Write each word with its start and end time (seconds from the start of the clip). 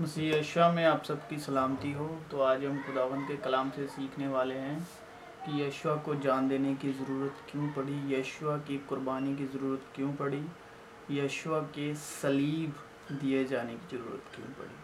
مسیح 0.00 0.34
یشوا 0.34 0.70
میں 0.70 0.84
آپ 0.84 1.06
سب 1.06 1.14
کی 1.28 1.38
سلامتی 1.38 1.94
ہو۔ 1.94 2.18
تو 2.30 2.42
آج 2.42 2.66
ہم 2.66 2.76
خداون 2.86 3.18
کے 3.28 3.36
کلام 3.42 3.68
سے 3.74 3.86
سیکھنے 3.86 4.28
والے 4.28 4.60
ہیں 4.60 4.78
کہ 5.46 5.50
یشوا 5.62 5.96
کو 5.96 6.14
جان 6.14 6.50
دینے 6.50 6.74
کی 6.80 6.92
ضرورت 6.98 7.48
کیوں 7.48 7.68
پڑی؟ 7.74 8.14
یشوا 8.14 8.56
کی 8.66 8.78
قربانی 8.86 9.34
کی 9.38 9.46
ضرورت 9.52 9.94
کیوں 9.94 10.12
پڑی؟ 10.18 10.40
یشوا 11.10 11.60
کے 11.72 11.92
سلیب 12.20 12.70
دیے 13.22 13.44
جانے 13.44 13.76
کی 13.88 13.96
ضرورت 13.96 14.36
کیوں 14.36 14.46
پڑی؟ 14.58 14.74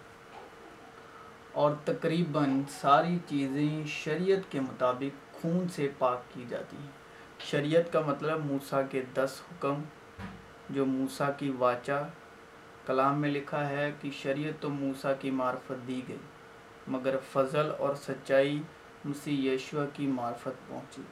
اور 1.53 1.73
تقریباً 1.85 2.63
ساری 2.71 3.19
چیزیں 3.29 3.87
شریعت 3.87 4.53
کے 4.53 4.61
مطابق 4.61 5.35
خون 5.35 5.69
سے 5.69 5.89
پاک 5.99 6.35
کی 6.35 6.45
جاتی 6.49 6.77
ہیں۔ 6.77 6.91
شریعت 7.39 7.93
کا 7.93 8.01
مطلب 8.07 8.45
موسیٰ 8.45 8.83
کے 8.91 9.03
دس 9.15 9.41
حکم، 9.53 9.83
جو 10.71 10.87
موسیٰ 10.87 11.31
کی 11.39 11.53
واچا 11.59 12.03
کلام 12.87 13.21
میں 13.21 13.31
لکھا 13.31 13.69
ہے 13.69 13.93
کہ 14.01 14.11
شریعت 14.11 14.63
تو 14.63 14.71
موسیٰ 14.71 15.13
کی 15.21 15.31
معرفت 15.31 15.89
دی 15.89 16.03
گئی، 16.09 16.17
مگر 16.89 17.17
فضل 17.33 17.71
اور 17.79 17.95
سچائی 17.95 18.63
مسیح 19.05 19.53
یشوا 19.53 19.85
کی 19.93 20.07
معرفت 20.07 20.69
پہنچی۔ 20.69 21.03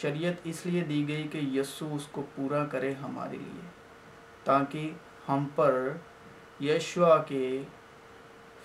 شریعت 0.00 0.34
اس 0.44 0.66
لیے 0.66 0.84
دی 0.84 1.08
گئی 1.08 1.28
کہ 1.28 1.38
یسو 1.38 1.94
اس 1.94 2.06
کو 2.06 2.22
پورا 2.34 2.66
کرے 2.66 2.92
ہمارے 2.92 3.36
لیے، 3.36 3.68
تاکہ 4.44 4.90
ہم 5.28 5.48
پر 5.54 5.92
یشوا 6.60 7.22
کے 7.22 7.62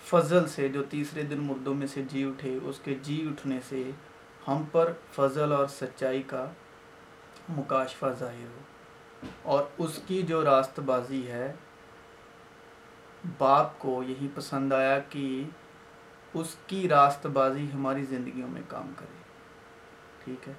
فضل 0.04 0.48
سے 0.48 0.68
جو 0.68 0.82
تیسرے 0.82 1.22
دن 1.22 1.38
مردوں 1.38 1.74
میں 1.74 1.86
سے 1.86 2.02
جی 2.02 2.24
اٹھے، 2.24 2.58
اس 2.62 2.80
کے 2.84 2.94
جی 3.02 3.28
اٹھنے 3.30 3.58
سے 3.68 3.90
ہم 4.48 4.64
پر 4.72 4.92
فضل 5.14 5.52
اور 5.52 5.66
سچائی 5.66 6.22
کا 6.22 6.46
مکاشفہ 7.48 8.06
ظاہر 8.18 8.46
ہو۔ 8.46 8.60
اور 9.42 9.64
اس 9.78 10.00
کی 10.06 10.22
جو 10.22 10.44
راست 10.44 10.80
بازی 10.80 11.26
ہے 11.26 11.52
باپ 13.38 13.78
کو 13.78 14.02
یہی 14.02 14.28
پسند 14.34 14.72
آیا 14.72 14.98
کہ 14.98 15.44
اس 16.34 16.56
کی 16.66 16.88
راست 16.88 17.26
بازی 17.26 17.66
ہماری 17.74 18.04
زندگیوں 18.04 18.48
میں 18.48 18.62
کام 18.68 18.92
کرے۔ 18.96 19.22
ٹھیک 20.24 20.48
ہے؟ 20.48 20.52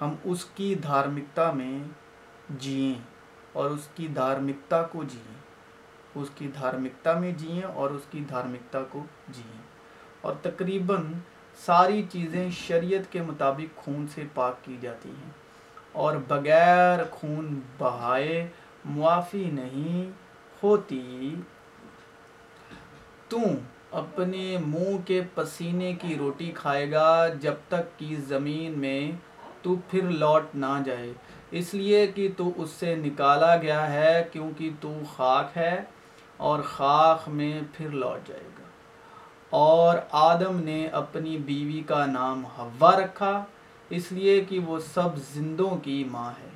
ہم 0.00 0.14
اس 0.24 0.44
کی 0.44 0.74
دھارمکتا 0.74 1.50
میں 1.50 1.78
جئیں 2.58 3.00
اور 3.52 3.70
اس 3.70 3.88
کی 3.94 4.06
دھارمکتا 4.06 4.82
کو 4.82 5.04
جئیں۔ 5.04 5.34
اس 6.14 6.28
کی 6.34 6.48
دھارمکتا 6.48 7.18
میں 7.18 7.32
جئیں 7.32 7.62
اور 7.62 7.90
اس 7.90 8.02
کی 8.10 8.24
دھارمکتا 8.28 8.82
کو 8.90 9.04
جئیں۔ 9.28 9.62
اور 10.20 10.34
تقریباً 10.42 11.12
ساری 11.56 12.06
چیزیں 12.12 12.50
شریعت 12.50 13.12
کے 13.12 13.22
مطابق 13.22 13.76
خون 13.76 14.06
سے 14.14 14.22
پاک 14.34 14.64
کی 14.64 14.76
جاتی 14.80 15.08
ہیں۔ 15.08 15.30
اور 15.92 16.16
بغیر 16.28 16.98
خون 17.10 17.60
بہائے 17.78 18.48
معافی 18.84 19.50
نہیں 19.50 20.10
ہوتی۔ 20.62 21.34
تو 23.28 23.38
اپنے 23.90 24.58
منہ 24.66 24.96
کے 25.04 25.22
پسینے 25.34 25.94
کی 25.94 26.16
روٹی 26.16 26.52
کھائے 26.54 26.92
گا، 26.92 27.26
جب 27.28 27.54
تک 27.68 27.98
کہ 27.98 28.16
زمین 28.18 28.78
میں 28.78 29.10
تو 29.62 29.74
پھر 29.90 30.02
لوٹ 30.02 30.42
نہ 30.54 30.82
جائے۔ 30.84 31.12
اس 31.50 31.74
لیے 31.74 32.06
کہ 32.06 32.28
تو 32.36 32.52
اس 32.56 32.70
سے 32.70 32.94
نکالا 32.94 33.56
گیا 33.56 33.92
ہے 33.92 34.24
کیونکہ 34.32 34.70
تو 34.80 35.00
خاک 35.16 35.56
ہے 35.56 35.82
اور 36.36 36.60
خاک 36.62 37.28
میں 37.28 37.60
پھر 37.72 37.88
لوٹ 37.90 38.28
جائے 38.28 38.48
گا۔ 38.58 38.62
اور 39.50 39.98
آدم 40.10 40.56
نے 40.56 40.88
اپنی 40.88 41.38
بیوی 41.38 41.82
کا 41.86 42.06
نام 42.06 42.46
ہوا 42.58 43.00
رکھا، 43.00 43.44
اس 43.90 44.12
لیے 44.12 44.44
کہ 44.48 44.58
وہ 44.58 44.78
سب 44.78 45.16
زندوں 45.32 45.76
کی 45.76 46.04
ماں 46.10 46.30
ہے۔ 46.30 46.50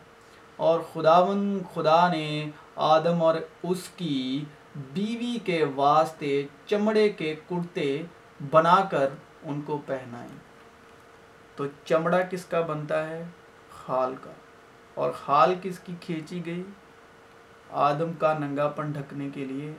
اور 0.56 0.80
خداون، 0.92 1.62
خدا 1.74 2.12
نے 2.12 2.50
آدم 2.76 3.22
اور 3.22 3.34
اس 3.62 3.88
کی 3.96 4.44
بیوی 4.74 5.38
کے 5.44 5.64
واسطے 5.74 6.46
چمڑے 6.66 7.08
کے 7.08 7.34
کرتے 7.48 8.02
بنا 8.50 8.84
کر 8.90 9.08
ان 9.42 9.62
کو 9.62 9.80
پہنائیں۔ 9.86 10.36
تو 11.56 11.64
چمڑا 11.84 12.22
کس 12.22 12.44
کا 12.44 12.60
بنتا 12.60 13.10
ہے؟ 13.10 13.24
خال 13.70 14.14
کا۔ 14.22 14.30
اور 14.94 15.10
خال 15.10 15.54
کس 15.62 15.78
کی 15.78 15.94
کھینچی 16.00 16.46
گئی؟ 16.46 16.62
آدم 17.70 18.12
کا 18.12 18.38
ننگا 18.38 18.68
پن 18.68 18.90
ڈھکنے 18.90 19.28
کے 19.34 19.44
لیے 19.44 19.74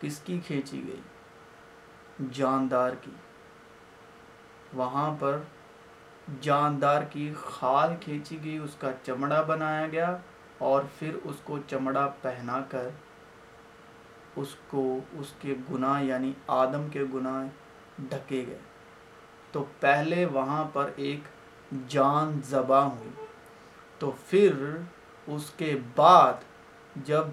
کس 0.00 0.18
کی 0.18 0.40
کھینچی 0.46 0.84
گئی؟ 0.88 1.00
جاندار 2.32 2.90
کی۔ 3.00 3.10
وہاں 4.72 5.16
پر 5.20 5.38
جاندار 6.40 7.02
کی 7.02 7.34
خال 7.44 7.94
کھینچی 8.00 8.44
گئی، 8.44 8.58
اس 8.58 8.76
کا 8.78 8.90
چمڑا 9.06 9.42
بنایا 9.42 9.86
گیا 9.88 10.16
اور 10.58 10.82
پھر 10.98 11.14
اس 11.24 11.36
کو 11.44 11.58
چمڑا 11.70 12.10
پہنا 12.22 12.64
کر 12.70 12.88
اس 14.40 14.54
کو، 14.68 15.00
اس 15.12 15.32
کے 15.40 15.54
گناہ 15.70 16.02
یعنی 16.02 16.32
آدم 16.46 16.88
کے 16.92 17.04
گناہ 17.14 17.46
ڈھکے 17.98 18.44
گئے۔ 18.46 18.58
تو 19.52 19.64
پہلے 19.80 20.24
وہاں 20.24 20.64
پر 20.72 20.90
ایک 20.96 21.20
جان 21.88 22.40
زباں 22.44 22.88
ہوئی۔ 22.90 23.10
تو 23.98 24.12
پھر 24.28 24.52
اس 25.26 25.50
کے 25.56 25.78
بعد 25.96 26.32
جب 26.96 27.24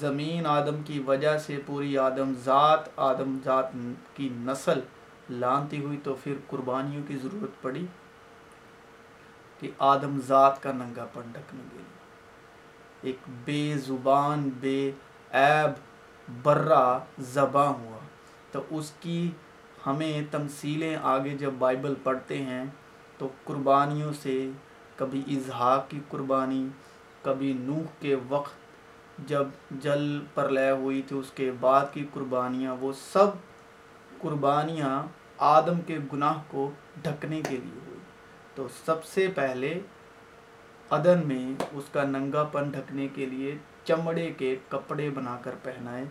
زمین 0.00 0.46
آدم 0.46 0.82
کی 0.82 0.98
وجہ 0.98 1.38
سے 1.38 1.60
پوری 1.66 1.98
آدم 1.98 2.32
ذات 2.44 2.88
آدم 2.96 3.38
ذات 3.44 3.66
کی 4.14 4.28
نسل 4.32 4.80
لانتی 5.30 5.84
ہوئی، 5.84 5.98
تو 6.04 6.14
پھر 6.22 6.34
قربانیوں 6.46 7.02
کی 7.08 7.16
ضرورت 7.16 7.62
پڑی 7.62 7.86
کہ 9.60 9.70
آدم 9.78 10.18
ذات 10.26 10.62
کا 10.62 10.72
ننگا 10.72 11.06
پن 11.12 11.22
ڈھکنے 11.32 11.62
کے 11.72 11.76
لیے 11.76 11.94
ایک 13.02 13.16
بے 13.44 13.74
زبان، 13.78 14.50
بے 14.60 14.90
عیب 15.32 15.93
برا 16.42 16.98
زباں 17.18 17.66
ہوا۔ 17.66 17.98
تو 18.52 18.62
اس 18.70 18.92
کی 19.00 19.30
ہمیں 19.86 20.22
تمثیلیں 20.30 20.96
آگے 21.02 21.30
جب 21.30 21.50
بائبل 21.58 21.94
پڑھتے 22.02 22.42
ہیں، 22.42 22.64
تو 23.18 23.28
قربانیوں 23.44 24.12
سے 24.22 24.50
کبھی 24.96 25.22
اظہار 25.28 25.78
کی 25.88 26.00
قربانی، 26.08 26.68
کبھی 27.22 27.52
نوح 27.52 27.82
کے 28.00 28.16
وقت 28.28 28.54
جب 29.28 29.48
جل 29.70 30.20
پر 30.34 30.48
لے 30.48 30.70
ہوئی 30.70 31.02
تھی، 31.02 31.18
اس 31.18 31.30
کے 31.30 31.52
بعد 31.60 31.86
کی 31.92 32.06
قربانیاں، 32.12 32.76
وہ 32.80 32.92
سب 33.12 33.26
قربانیاں 34.18 35.02
آدم 35.38 35.80
کے 35.80 35.98
گناہ 36.12 36.38
کو 36.48 36.70
ڈھکنے 37.02 37.42
کے 37.48 37.56
لیے 37.56 37.80
ہوئی۔ 37.86 38.00
تو 38.54 38.66
سب 38.84 39.04
سے 39.04 39.28
پہلے 39.34 39.80
عدن 40.90 41.20
میں 41.24 41.62
اس 41.72 41.84
کا 41.92 42.04
ننگا 42.04 42.42
پن 42.42 42.70
ڈھکنے 42.70 43.08
کے 43.14 43.26
لیے 43.26 43.58
چمڑے 43.84 44.32
کے 44.32 44.56
کپڑے 44.68 45.10
بنا 45.10 45.38
کر 45.42 45.50
پہنائے، 45.62 46.04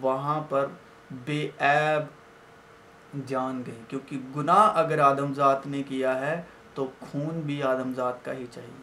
وہاں 0.00 0.40
پر 0.48 0.66
بے 1.10 1.50
عیب 1.60 2.20
جان 3.28 3.62
گئے۔ 3.66 3.80
کیونکہ 3.88 4.18
گناہ 4.36 4.72
اگر 4.74 4.98
آدم 4.98 5.34
ذات 5.34 5.66
نے 5.66 5.82
کیا 5.82 6.20
ہے، 6.20 6.42
تو 6.74 6.90
خون 7.00 7.40
بھی 7.40 7.62
آدم 7.62 7.92
ذات 7.96 8.24
کا 8.24 8.32
ہی 8.32 8.46
چاہیے۔ 8.50 8.82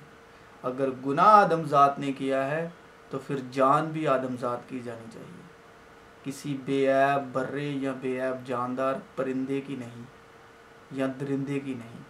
اگر 0.63 0.89
گناہ 1.05 1.25
آدم 1.25 1.63
ذات 1.63 1.99
نے 1.99 2.11
کیا 2.11 2.51
ہے، 2.51 2.69
تو 3.09 3.19
پھر 3.19 3.35
جان 3.51 3.85
بھی 3.85 4.07
آدم 4.07 4.35
ذات 4.41 4.69
کی 4.69 4.79
جانی 4.79 5.05
چاہیے۔ 5.13 5.41
کسی 6.23 6.57
بے 6.65 6.91
عیب 6.91 7.33
برے 7.33 7.69
یا 7.69 7.91
بے 8.01 8.21
عیب 8.21 8.47
جاندار 8.47 8.93
پرندے 9.15 9.61
کی 9.61 9.75
نہیں، 9.75 10.03
یا 10.91 11.07
درندے 11.19 11.59
کی 11.59 11.73
نہیں۔ 11.73 12.01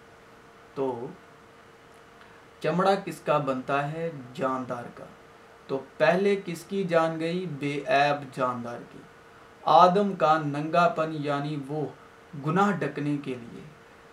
تو 0.75 1.07
چمڑا 2.59 2.95
کس 2.95 3.19
کا 3.19 3.37
بنتا 3.37 3.91
ہے؟ 3.91 4.11
جاندار 4.33 4.83
کا۔ 4.95 5.05
تو 5.67 5.79
پہلے 5.97 6.41
کس 6.45 6.63
کی 6.63 6.83
جان 6.83 7.19
گئی؟ 7.19 7.45
بے 7.45 7.79
عیب 7.87 8.35
جاندار 8.35 8.77
کی۔ 8.91 8.99
آدم 9.63 10.13
کا 10.13 10.37
ننگا 10.37 10.87
پن 10.87 11.17
یعنی 11.19 11.57
وہ 11.67 11.85
گناہ 12.45 12.71
ڈکنے 12.71 13.17
کے 13.23 13.35
لیے۔ 13.35 13.61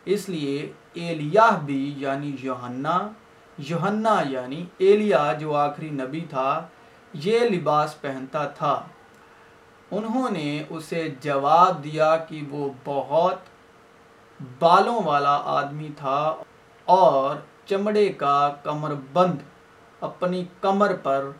اس 0.04 0.28
لیے 0.28 0.72
ایلیاہ 0.92 1.58
بھی 1.64 1.94
یعنی 1.96 2.36
یوہنا 2.40 3.08
یوہنا 3.58 4.22
یعنی 4.28 4.66
ایلیا 4.78 5.32
جو 5.32 5.54
آخری 5.54 5.90
نبی 5.90 6.20
تھا، 6.30 6.66
یہ 7.12 7.40
لباس 7.40 8.00
پہنتا 8.00 8.48
تھا۔ 8.48 8.82
انہوں 9.90 10.30
نے 10.30 10.62
اسے 10.68 11.08
جواب 11.20 11.84
دیا 11.84 12.16
کہ 12.16 12.42
وہ 12.50 12.70
بہت 12.84 13.38
بالوں 14.58 15.02
والا 15.04 15.42
آدمی 15.44 15.88
تھا 15.96 16.36
اور 16.84 17.36
چمڑے 17.66 18.08
کا 18.08 18.54
کمر 18.62 18.94
بند 19.12 19.38
اپنی 20.00 20.44
کمر 20.60 20.96
پر 21.02 21.30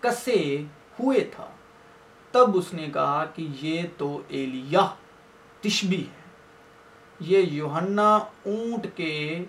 کسے 0.00 0.62
ہوئے 1.00 1.20
تھا۔ 1.20 1.46
تب 2.32 2.50
اس 2.54 2.74
نے 2.74 2.86
کہا 2.94 3.24
کہ 3.24 3.48
یہ 3.62 3.82
تو 3.96 4.22
ایلیہ 4.28 4.78
تشبی 5.60 6.02
ہے۔ 6.02 6.20
یہ 7.20 7.38
یوہنا 7.38 8.14
اونٹ 8.16 8.86
کے 8.96 9.44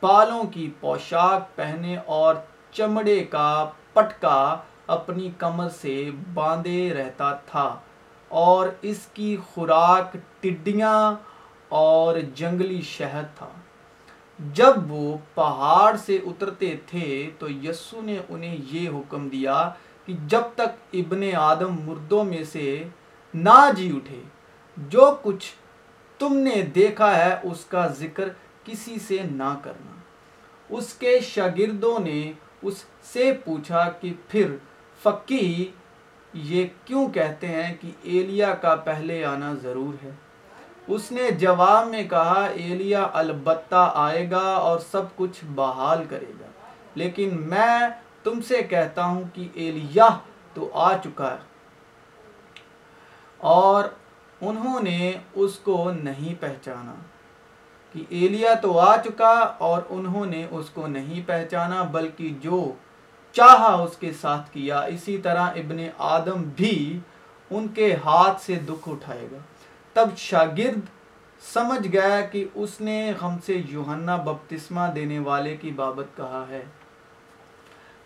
بالوں 0.00 0.44
کی 0.44 0.70
پوشاک 0.80 1.56
پہنے 1.56 1.96
اور 1.96 2.34
چمڑے 2.72 3.24
کا 3.24 3.70
پٹکا 3.92 4.56
اپنی 4.86 5.30
کمر 5.38 5.68
سے 5.68 6.10
باندھے 6.34 6.94
رہتا 6.94 7.32
تھا 7.32 7.80
اور 8.28 8.68
اس 8.82 9.06
کی 9.14 9.36
خوراک 9.52 10.16
ٹڈیاں 10.40 11.14
اور 11.68 12.16
جنگلی 12.34 12.82
شہد 12.82 13.38
تھا۔ 13.38 13.48
جب 14.38 14.90
وہ 14.92 15.16
پہاڑ 15.34 15.96
سے 15.96 16.16
اترتے 16.16 16.76
تھے 16.86 17.30
تو 17.38 17.48
یسو 17.50 18.00
نے 18.00 18.18
انہیں 18.28 18.56
یہ 18.70 18.88
حکم 18.88 19.28
دیا 19.28 19.70
کہ 20.06 20.12
جب 20.26 20.42
تک 20.54 20.94
ابن 20.94 21.22
آدم 21.34 21.80
مردوں 21.84 22.24
میں 22.24 22.44
سے 22.44 22.84
نہ 23.34 23.58
جی 23.76 23.90
اٹھے، 23.96 24.20
جو 24.76 25.14
کچھ 25.22 25.52
تم 26.18 26.36
نے 26.36 26.62
دیکھا 26.74 27.14
ہے 27.16 27.34
اس 27.42 27.64
کا 27.64 27.86
ذکر 27.86 28.28
کسی 28.64 28.96
سے 28.98 29.18
نہ 29.30 29.54
کرنا۔ 29.62 29.94
اس 30.70 30.92
کے 30.92 31.18
شاگردوں 31.20 31.98
نے 31.98 32.32
اس 32.62 32.84
سے 33.02 33.32
پوچھا 33.44 33.88
کہ 34.00 34.12
پھر 34.28 34.54
فقی 35.02 35.66
یہ 36.34 36.66
کیوں 36.84 37.08
کہتے 37.08 37.46
ہیں 37.46 37.74
کہ 37.80 37.90
ایلیا 38.02 38.54
کا 38.54 38.74
پہلے 38.74 39.24
آنا 39.24 39.52
ضرور 39.62 40.04
ہے؟ 40.04 40.10
اس 40.86 41.12
نے 41.12 41.30
جواب 41.30 41.86
میں 41.86 42.08
کہا، 42.08 42.44
ایلیا 42.44 43.06
البتہ 43.12 43.92
آئے 43.94 44.30
گا 44.30 44.52
اور 44.54 44.78
سب 44.78 45.02
کچھ 45.16 45.44
بحال 45.44 46.04
کرے 46.08 46.32
گا۔ 46.40 46.46
لیکن 46.94 47.28
میں 47.40 47.78
تم 48.22 48.40
سے 48.40 48.62
کہتا 48.62 49.04
ہوں 49.04 49.22
کہ 49.34 49.48
ایلیا 49.54 50.08
تو 50.54 50.70
آ 50.72 50.96
چکا 50.96 51.30
ہے۔ 51.30 51.38
اور 53.36 53.84
انہوں 54.40 54.80
نے 54.80 55.12
اس 55.34 55.58
کو 55.58 55.90
نہیں 56.02 56.40
پہچانا 56.40 56.94
کہ 57.92 58.04
ایلیا 58.08 58.54
تو 58.54 58.78
آ 58.78 58.96
چکا 58.96 59.54
اور 59.58 59.82
انہوں 59.88 60.26
نے 60.26 60.46
اس 60.50 60.70
کو 60.70 60.86
نہیں 60.86 61.28
پہچانا، 61.28 61.82
بلکہ 61.82 62.34
جو 62.40 62.72
چاہا 63.32 63.74
اس 63.74 63.96
کے 63.96 64.12
ساتھ 64.12 64.50
کیا۔ 64.52 64.80
اسی 64.80 65.18
طرح 65.18 65.42
ابن 65.42 65.76
آدم 65.98 66.42
بھی 66.42 66.98
ان 67.50 67.68
کے 67.68 67.96
ہاتھ 68.04 68.42
سے 68.42 68.54
دکھ 68.54 68.88
اٹھائے 68.88 69.28
گا۔ 69.32 69.36
تب 69.96 70.08
شاگرد 70.16 70.80
سمجھ 71.52 71.92
گیا 71.92 72.20
کہ 72.20 72.44
اس 72.54 72.80
نے 72.80 73.12
ہم 73.22 73.36
سے 73.46 73.62
یوہنا 73.68 74.16
بپتسمہ 74.16 74.80
دینے 74.94 75.18
والے 75.18 75.56
کی 75.56 75.72
بابت 75.72 76.16
کہا 76.16 76.44
ہے۔ 76.48 76.62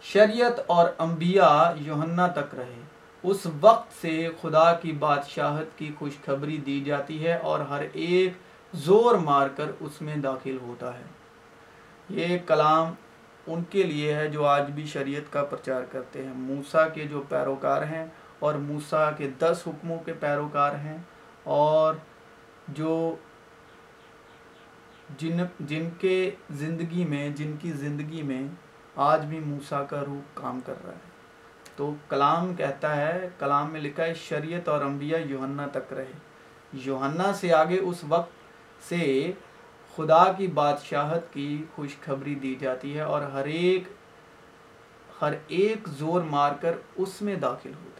شریعت 0.02 0.60
اور 0.66 0.88
انبیاء 0.98 1.72
یوہنا 1.76 2.26
تک 2.26 2.54
رہے۔ 2.54 2.81
اس 3.22 3.46
وقت 3.60 4.00
سے 4.00 4.28
خدا 4.42 4.72
کی 4.72 4.92
بادشاہت 4.92 5.78
کی 5.78 5.90
خوشخبری 5.98 6.56
دی 6.56 6.81
جاتی 6.81 7.26
ہے 7.26 7.34
اور 7.34 7.60
ہر 7.60 7.84
ایک 7.92 8.32
زور 8.72 9.14
مار 9.14 9.48
کر 9.56 9.70
اس 9.81 10.02
میں 10.02 10.16
داخل 10.16 10.58
ہوتا 10.62 10.98
ہے۔ 10.98 11.04
یہ 12.08 12.38
کلام 12.46 12.94
ان 13.46 13.62
کے 13.70 13.82
لیے 13.82 14.14
ہے 14.14 14.28
جو 14.28 14.46
آج 14.46 14.70
بھی 14.70 14.87
شریعت 14.87 15.32
کا 15.32 15.44
پرچار 15.44 15.82
کرتے 15.92 16.22
ہیں۔ 16.22 16.34
موسا 16.34 16.88
کے 16.88 17.04
جو 17.04 17.22
پیروکار 17.28 17.82
ہیں 17.82 18.06
اور 18.38 18.54
موسا 18.54 19.10
کے 19.10 19.31
دس 19.38 19.62
حکموں 19.66 19.98
کے 19.98 20.12
پیروکار 20.12 20.75
ہیں 20.75 20.98
اور 21.44 21.94
جو 22.69 23.16
جن 25.19 25.37
جن 25.60 25.88
کے 26.00 26.31
زندگی 26.50 27.04
میں، 27.04 27.28
جن 27.28 27.56
کی 27.60 27.72
زندگی 27.72 28.22
میں 28.22 28.42
آج 28.96 29.25
بھی 29.25 29.40
موسا 29.40 29.82
کا 29.82 30.04
روح 30.06 30.20
کام 30.34 30.60
کر 30.66 30.75
رہا 30.84 30.92
ہے۔ 30.92 31.10
تو 31.76 31.94
کلام 32.08 32.54
کہتا 32.54 32.96
ہے، 32.96 33.28
کلام 33.38 33.70
میں 33.70 33.81
لکھا 33.81 34.04
ہے، 34.04 34.14
شریعت 34.14 34.69
اور 34.69 34.81
انبیاء 34.81 35.19
یوہنا 35.19 35.66
تک 35.66 35.92
رہے۔ 35.92 36.12
یوہنا 36.72 37.32
سے 37.32 37.52
آگے 37.52 37.78
اس 37.78 38.04
وقت 38.08 38.31
سے 38.88 39.32
خدا 39.96 40.32
کی 40.32 40.46
بادشاہت 40.46 41.32
کی 41.32 41.64
خوشخبری 41.75 42.34
دی 42.34 42.54
جاتی 42.54 42.94
ہے 42.94 43.00
اور 43.00 43.22
ہر 43.22 43.44
ایک 43.44 43.82
ہر 45.20 45.32
ایک 45.46 45.88
زور 45.88 46.20
مار 46.20 46.52
کر 46.60 46.72
اس 46.96 47.22
میں 47.22 47.34
داخل 47.34 47.72
ہوتا 47.84 48.00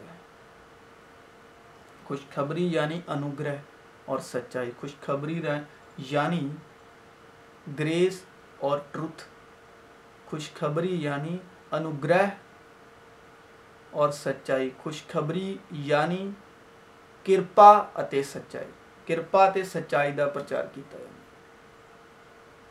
خوشخبری 2.11 2.67
یعنی 2.67 3.01
انوگرہ 3.07 3.55
اور 4.05 4.19
سچائی۔ 4.19 4.71
خوشخبری 4.79 5.41
یعنی 5.97 6.47
گریس 7.79 8.21
اور 8.59 8.79
ٹروتھ۔ 8.91 9.23
خوشخبری 10.25 11.03
یعنی 11.03 11.37
انوگرہ 11.71 12.25
اور 13.91 14.11
سچائی۔ 14.11 14.69
خوشخبری 14.83 15.57
یعنی 15.71 16.29
کرپا 17.23 17.71
اتے 17.95 18.23
سچائی۔ 18.23 18.71
کرپا 19.07 19.49
تے 19.49 19.63
سچائی 19.63 20.11
دا 20.11 20.25
پرچار 20.25 20.63
کیتا 20.73 20.97
ہے۔ 20.97 21.05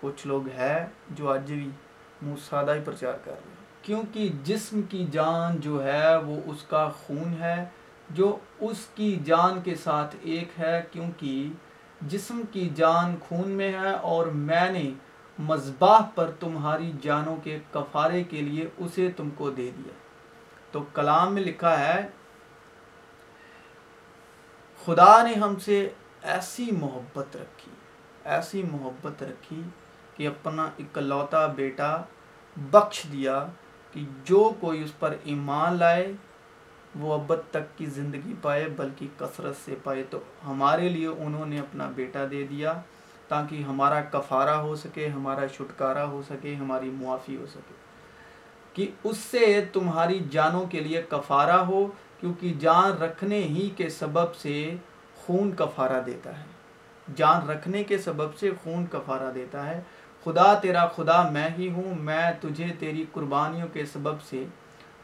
کچھ 0.00 0.26
لوگ 0.26 0.48
ہے 0.48 0.86
جو 1.10 1.30
اج 1.30 1.52
بھی 1.52 1.70
موسا 2.22 2.66
دا 2.66 2.74
ہی 2.74 2.80
پرچار 2.84 3.14
کر 3.24 3.32
رہے 3.32 3.40
ہیں۔ 3.40 3.60
کیونکہ 3.82 4.28
جسم 4.44 4.82
کی 4.82 5.06
جان 5.06 5.60
جو 5.60 5.84
ہے 5.84 6.16
وہ 6.16 6.40
اس 6.46 6.62
کا 6.62 6.88
خون 6.88 7.34
ہے۔ 7.40 7.64
جو 8.10 8.38
اس 8.60 8.86
کی 8.94 9.16
جان 9.24 9.60
کے 9.60 9.74
ساتھ 9.74 10.16
ایک 10.22 10.58
ہے 10.58 10.82
کیونکہ 10.92 11.48
جسم 12.00 12.42
کی 12.52 12.68
جان 12.68 13.14
خون 13.20 13.48
میں 13.48 13.72
ہے 13.72 13.92
اور 13.92 14.26
میں 14.26 14.70
نے 14.70 14.90
مذباح 15.38 16.00
پر 16.14 16.30
تمہاری 16.40 16.92
جانوں 17.02 17.36
کے 17.36 17.58
کفارے 17.72 18.22
کے 18.24 18.40
لیے 18.40 18.68
اسے 18.78 19.10
تم 19.16 19.30
کو 19.30 19.50
دے 19.50 19.70
دیا۔ 19.76 19.92
تو 20.72 20.84
کلام 20.94 21.34
میں 21.34 21.42
لکھا 21.42 21.78
ہے، 21.78 22.08
خدا 24.84 25.22
نے 25.22 25.34
ہم 25.34 25.58
سے 25.58 25.88
ایسی 26.22 26.70
محبت 26.72 27.36
رکھی، 27.36 27.72
ایسی 28.24 28.62
محبت 28.62 29.22
رکھی 29.22 29.62
کہ 30.16 30.28
اپنا 30.28 30.68
اکلوتا 30.78 31.46
بیٹا 31.46 32.02
بخش 32.56 33.02
دیا 33.12 33.46
کہ 33.92 34.00
جو 34.24 34.52
کوئی 34.60 34.82
اس 34.84 34.98
پر 34.98 35.14
ایمان 35.24 35.78
لائے 35.78 36.12
وہ 36.94 37.14
ابد 37.14 37.50
تک 37.50 37.78
کی 37.78 37.86
زندگی 37.86 38.34
پائے، 38.42 38.68
بلکہ 38.76 39.06
کثرت 39.18 39.56
سے 39.64 39.74
پائے۔ 39.82 40.02
تو 40.10 40.18
ہمارے 40.46 40.88
لیے 40.88 41.06
انہوں 41.06 41.46
نے 41.46 41.58
اپنا 41.58 41.90
بیٹا 41.94 42.24
دے 42.30 42.46
دیا 42.46 42.80
تاکہ 43.28 43.62
ہمارا 43.62 44.00
کفارہ 44.00 44.50
ہو 44.50 44.76
سکے، 44.76 45.08
ہمارا 45.08 45.48
چھٹکارا 45.48 46.04
ہو 46.04 46.22
سکے، 46.28 46.54
ہماری 46.54 46.90
معافی 46.90 47.36
ہو 47.36 47.46
سکے۔ 47.46 47.74
کہ 48.72 48.90
اس 49.04 49.16
سے 49.16 49.64
تمہاری 49.72 50.18
جانوں 50.30 50.66
کے 50.66 50.80
لیے 50.80 51.02
کفارہ 51.08 51.56
ہو، 51.56 51.86
کیونکہ 52.20 52.54
جان 52.58 52.92
رکھنے 52.92 53.38
ہی 53.38 53.70
کے 53.76 53.88
سبب 53.88 54.34
سے 54.34 54.76
خون 55.16 55.52
کفارہ 55.56 56.02
دیتا 56.06 56.38
ہے۔ 56.38 56.44
جان 57.16 57.50
رکھنے 57.50 57.84
کے 57.84 57.98
سبب 57.98 58.34
سے 58.34 58.50
خون 58.62 58.86
کفارہ 58.86 59.32
دیتا 59.32 59.66
ہے۔ 59.66 59.82
خدا 60.24 60.54
تیرا 60.54 60.86
خدا، 60.86 61.30
میں 61.30 61.48
ہی 61.58 61.70
ہوں، 61.70 61.94
میں 61.94 62.30
تجھے 62.40 62.66
تیری 62.78 63.04
قربانیوں 63.12 63.68
کے 63.72 63.84
سبب 63.84 64.22
سے 64.22 64.44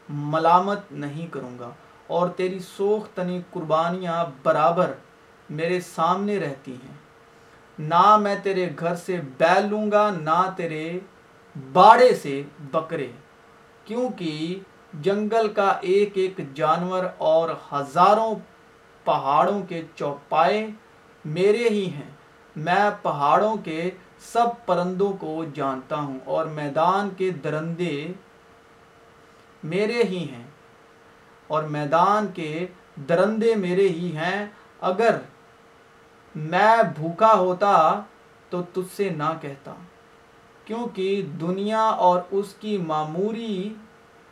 ملامت 0.09 0.79
نہیں 0.91 1.27
کروں 1.27 1.59
گا۔ 1.59 1.69
اور 2.07 2.29
تیری 2.29 2.59
سوخ 2.59 3.07
تنی 3.15 3.41
قربانیاں 3.51 4.25
برابر 4.43 4.91
میرے 5.49 5.79
سامنے 5.81 6.39
رہتی 6.39 6.73
ہیں۔ 6.73 6.95
نہ 7.79 8.17
میں 8.17 8.35
تیرے 8.43 8.69
گھر 8.79 8.95
سے 8.95 9.21
بیل 9.37 9.69
لوں 9.69 9.91
گا، 9.91 10.11
نہ 10.11 10.49
تیرے 10.55 10.99
باڑے 11.73 12.15
سے 12.15 12.43
بکرے۔ 12.59 13.07
کیونکہ 13.85 14.59
جنگل 15.01 15.53
کا 15.53 15.73
ایک 15.81 16.09
ایک 16.13 16.53
جانور 16.53 17.05
اور 17.17 17.49
ہزاروں 17.73 18.35
پہاڑوں 19.03 19.61
کے 19.61 19.81
چوپائے 19.95 20.67
میرے 21.25 21.69
ہی 21.69 21.85
ہیں۔ 21.85 22.11
میں 22.55 22.89
پہاڑوں 23.01 23.55
کے 23.55 23.91
سب 24.19 24.47
پرندوں 24.65 25.13
کو 25.13 25.45
جانتا 25.53 25.95
ہوں 25.95 26.19
اور 26.25 26.45
میدان 26.45 27.09
کے 27.17 27.29
درندے 27.29 28.07
میرے 29.71 30.03
ہی 30.03 30.23
ہیں 30.31 30.45
اور 31.47 31.63
میدان 31.63 32.27
کے 32.33 32.67
درندے 33.09 33.55
میرے 33.55 33.87
ہی 33.89 34.15
ہیں۔ 34.17 34.45
اگر 34.81 35.17
میں 36.35 36.75
بھوکا 36.95 37.33
ہوتا 37.33 37.73
تو 38.49 38.61
تجھ 38.73 38.95
سے 38.95 39.09
نہ 39.09 39.31
کہتا، 39.41 39.73
کیونکہ 40.65 41.21
دنیا 41.41 41.81
اور 41.81 42.21
اس 42.31 42.53
کی 42.59 42.77
معموری 42.77 43.73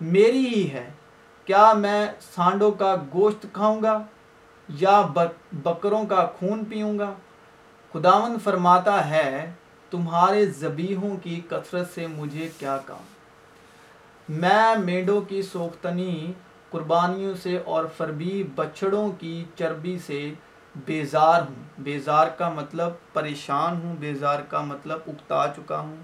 میری 0.01 0.45
ہی 0.47 0.69
ہے۔ 0.71 0.89
کیا 1.45 1.73
میں 1.73 2.05
سانڈوں 2.35 2.71
کا 2.71 2.95
گوشت 3.13 3.45
کھاؤں 3.53 3.81
گا 3.83 3.97
یا 4.69 5.01
بکروں 5.63 6.05
کا 6.05 6.25
خون 6.37 6.63
پیوں 6.65 6.97
گا؟ 6.99 7.13
خداون 7.93 8.37
فرماتا 8.43 9.09
ہے، 9.09 9.51
تمہارے 9.91 10.45
زبیحوں 10.45 11.15
کی 11.23 11.41
کثرت 11.49 11.93
سے 11.93 12.07
مجھے 12.07 12.49
کیا 12.59 12.77
کام؟ 12.85 13.05
میں 14.29 14.75
میڈوں 14.75 15.21
کی 15.21 15.41
سوختنی، 15.41 16.33
قربانیوں 16.69 17.33
سے 17.35 17.57
اور 17.65 17.85
فربی 17.97 18.43
بچڑوں 18.55 19.11
کی 19.11 19.43
چربی 19.55 19.99
سے 19.99 20.33
بیزار 20.75 21.41
ہوں۔ 21.41 21.63
بیزار 21.77 22.27
کا 22.27 22.49
مطلب 22.49 22.89
پریشان 23.13 23.81
ہوں، 23.83 23.95
بیزار 23.99 24.39
کا 24.39 24.61
مطلب 24.61 24.99
اکتا 25.07 25.45
چکا 25.55 25.79
ہوں۔ 25.79 25.95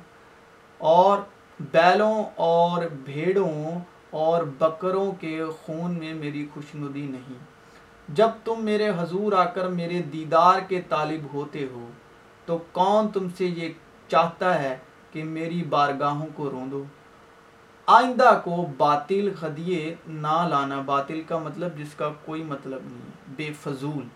اور 0.77 1.17
بیلوں 1.59 2.23
اور 2.35 2.83
بھیڑوں 3.05 3.79
اور 4.09 4.43
بکروں 4.43 5.11
کے 5.11 5.43
خون 5.61 5.99
میں 5.99 6.13
میری 6.13 6.47
خوشنودی 6.53 7.07
نہیں۔ 7.07 7.37
جب 8.07 8.29
تم 8.43 8.55
میرے 8.59 8.89
حضور 8.97 9.33
آ 9.33 9.43
کر 9.43 9.67
میرے 9.67 10.01
دیدار 10.01 10.59
کے 10.67 10.81
طالب 10.81 11.33
ہوتے 11.33 11.65
ہو، 11.71 11.89
تو 12.45 12.57
کون 12.71 13.07
تم 13.07 13.27
سے 13.37 13.45
یہ 13.45 13.69
چاہتا 14.07 14.63
ہے 14.63 14.77
کہ 15.11 15.23
میری 15.23 15.63
بارگاہوں 15.63 16.27
کو 16.35 16.49
روندو؟ 16.49 16.83
آئندہ 17.85 18.39
کو 18.43 18.65
باطل 18.77 19.29
خدیے 19.39 19.95
نہ 20.07 20.47
لانا، 20.49 20.81
باطل 20.81 21.21
کا 21.27 21.37
مطلب 21.37 21.77
جس 21.77 21.93
کا 21.93 22.09
کوئی 22.25 22.43
مطلب 22.43 22.79
نہیں، 22.83 23.11
بے 23.27 23.49
فضول۔ 23.61 24.07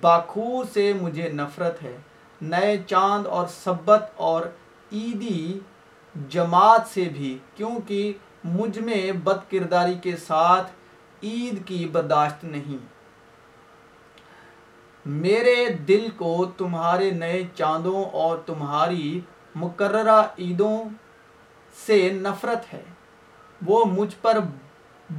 باخور 0.00 0.64
سے 0.74 0.92
مجھے 0.92 1.28
نفرت 1.28 1.82
ہے، 1.82 1.96
نئے 2.42 2.82
چاند 2.86 3.26
اور 3.26 3.46
سبت 3.46 4.02
اور 4.14 4.42
عیدی 4.92 5.58
جماعت 6.28 6.88
سے 6.88 7.04
بھی، 7.12 7.38
کیونکہ 7.56 8.12
مجھ 8.44 8.78
میں 8.78 9.12
بد 9.12 9.50
کرداری 9.50 9.94
کے 10.02 10.16
ساتھ 10.16 10.72
عید 11.22 11.66
کی 11.66 11.88
برداشت 11.92 12.44
نہیں۔ 12.44 12.86
میرے 15.06 15.64
دل 15.88 16.08
کو 16.16 16.50
تمہارے 16.58 17.10
نئے 17.10 17.42
چاندوں 17.54 18.04
اور 18.04 18.38
تمہاری 18.46 19.20
مقررہ 19.54 20.22
عیدوں 20.38 20.78
سے 21.86 22.10
نفرت 22.12 22.74
ہے۔ 22.74 22.82
وہ 23.66 23.84
مجھ 23.84 24.14
پر 24.22 24.38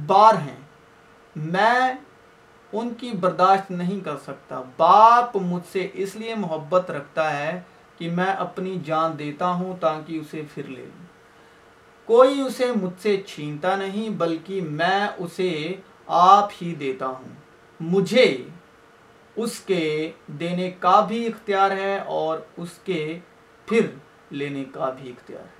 بار 0.06 0.34
ہیں۔ 0.34 0.60
میں 1.36 1.92
ان 2.72 2.94
کی 2.94 3.10
برداشت 3.20 3.70
نہیں 3.70 4.04
کر 4.04 4.16
سکتا۔ 4.16 4.62
باپ 4.76 5.36
مجھ 5.36 5.72
سے 5.72 5.88
اس 5.92 6.16
لیے 6.16 6.34
محبت 6.34 6.90
رکھتا 6.90 7.38
ہے 7.38 7.60
کہ 7.98 8.10
میں 8.10 8.32
اپنی 8.32 8.80
جان 8.84 9.18
دیتا 9.18 9.50
ہوں 9.50 9.76
تاکہ 9.80 10.18
اسے 10.18 10.42
پھر 10.54 10.64
لے 10.64 10.82
لوں۔ 10.82 11.06
کوئی 12.04 12.40
اسے 12.40 12.72
مجھ 12.82 13.02
سے 13.02 13.22
چھینتا 13.26 13.76
نہیں، 13.76 14.08
بلکہ 14.08 14.60
میں 14.60 15.08
اسے 15.18 15.74
آپ 16.06 16.50
ہی 16.62 16.74
دیتا 16.74 17.06
ہوں۔ 17.06 17.34
مجھے 17.80 18.48
اس 19.36 19.60
کے 19.60 20.10
دینے 20.26 20.70
کا 20.70 21.00
بھی 21.00 21.26
اختیار 21.26 21.70
ہے 21.70 21.98
اور 21.98 22.38
اس 22.56 22.68
کے 22.84 23.18
پھر 23.66 23.86
لینے 24.30 24.64
کا 24.64 24.90
بھی 24.90 25.10
اختیار 25.10 25.40
ہے۔ 25.40 25.55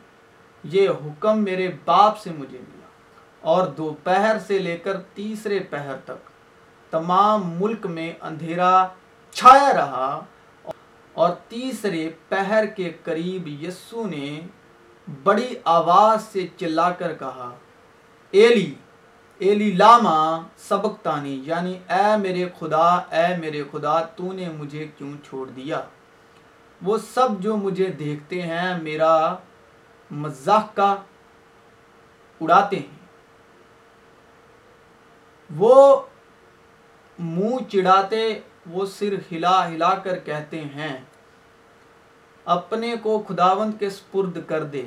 یہ 0.72 0.88
حکم 0.88 1.42
میرے 1.44 1.68
باپ 1.84 2.18
سے 2.18 2.30
مجھے 2.30 2.58
ملا 2.58 2.86
اور 3.42 3.66
دوپہر 3.76 4.36
سے 4.46 4.58
لے 4.58 4.76
کر 4.84 5.00
تیسرے 5.14 5.58
پہر 5.70 5.96
تک 6.04 6.30
تمام 6.92 7.50
ملک 7.58 7.86
میں 7.86 8.12
اندھیرا 8.20 8.86
چھایا 9.36 9.72
رہا 9.74 10.08
اور 11.16 11.30
تیسرے 11.48 12.08
پہر 12.28 12.66
کے 12.76 12.90
قریب 13.04 13.48
یسو 13.62 14.06
نے 14.06 14.40
بڑی 15.22 15.54
آواز 15.64 16.22
سے 16.22 16.46
چلا 16.56 16.90
کر 16.90 17.12
کہا، 17.18 17.50
ایلی 18.30 18.72
ایلی 19.40 19.70
لاما 19.72 20.18
سبق 20.58 21.02
تانی 21.02 21.40
یعنی 21.44 21.76
اے 21.88 22.16
میرے 22.16 22.44
خدا، 22.58 22.86
اے 23.10 23.26
میرے 23.36 23.62
خدا، 23.72 24.00
تو 24.16 24.32
نے 24.32 24.48
مجھے 24.48 24.86
کیوں 24.98 25.12
چھوڑ 25.24 25.46
دیا؟ 25.48 25.80
وہ 26.80 26.96
سب 27.14 27.40
جو 27.40 27.56
مجھے 27.56 27.86
دیکھتے 27.98 28.40
ہیں، 28.42 28.78
میرا 28.82 29.14
مزاح 30.10 30.66
کا 30.74 30.96
اڑاتے 32.40 32.76
ہیں۔ 32.76 33.06
وہ 35.56 36.02
منہ 37.18 37.70
چڑھاتے، 37.70 38.40
وہ 38.70 38.86
سر 38.86 39.14
ہلا 39.32 39.68
ہلا 39.68 39.94
کر 39.94 40.18
کہتے 40.18 40.60
ہیں، 40.60 40.96
اپنے 42.44 42.94
کو 43.02 43.24
خداوند 43.28 43.72
کے 43.78 43.90
سپرد 43.90 44.38
کر 44.46 44.64
دے۔ 44.64 44.84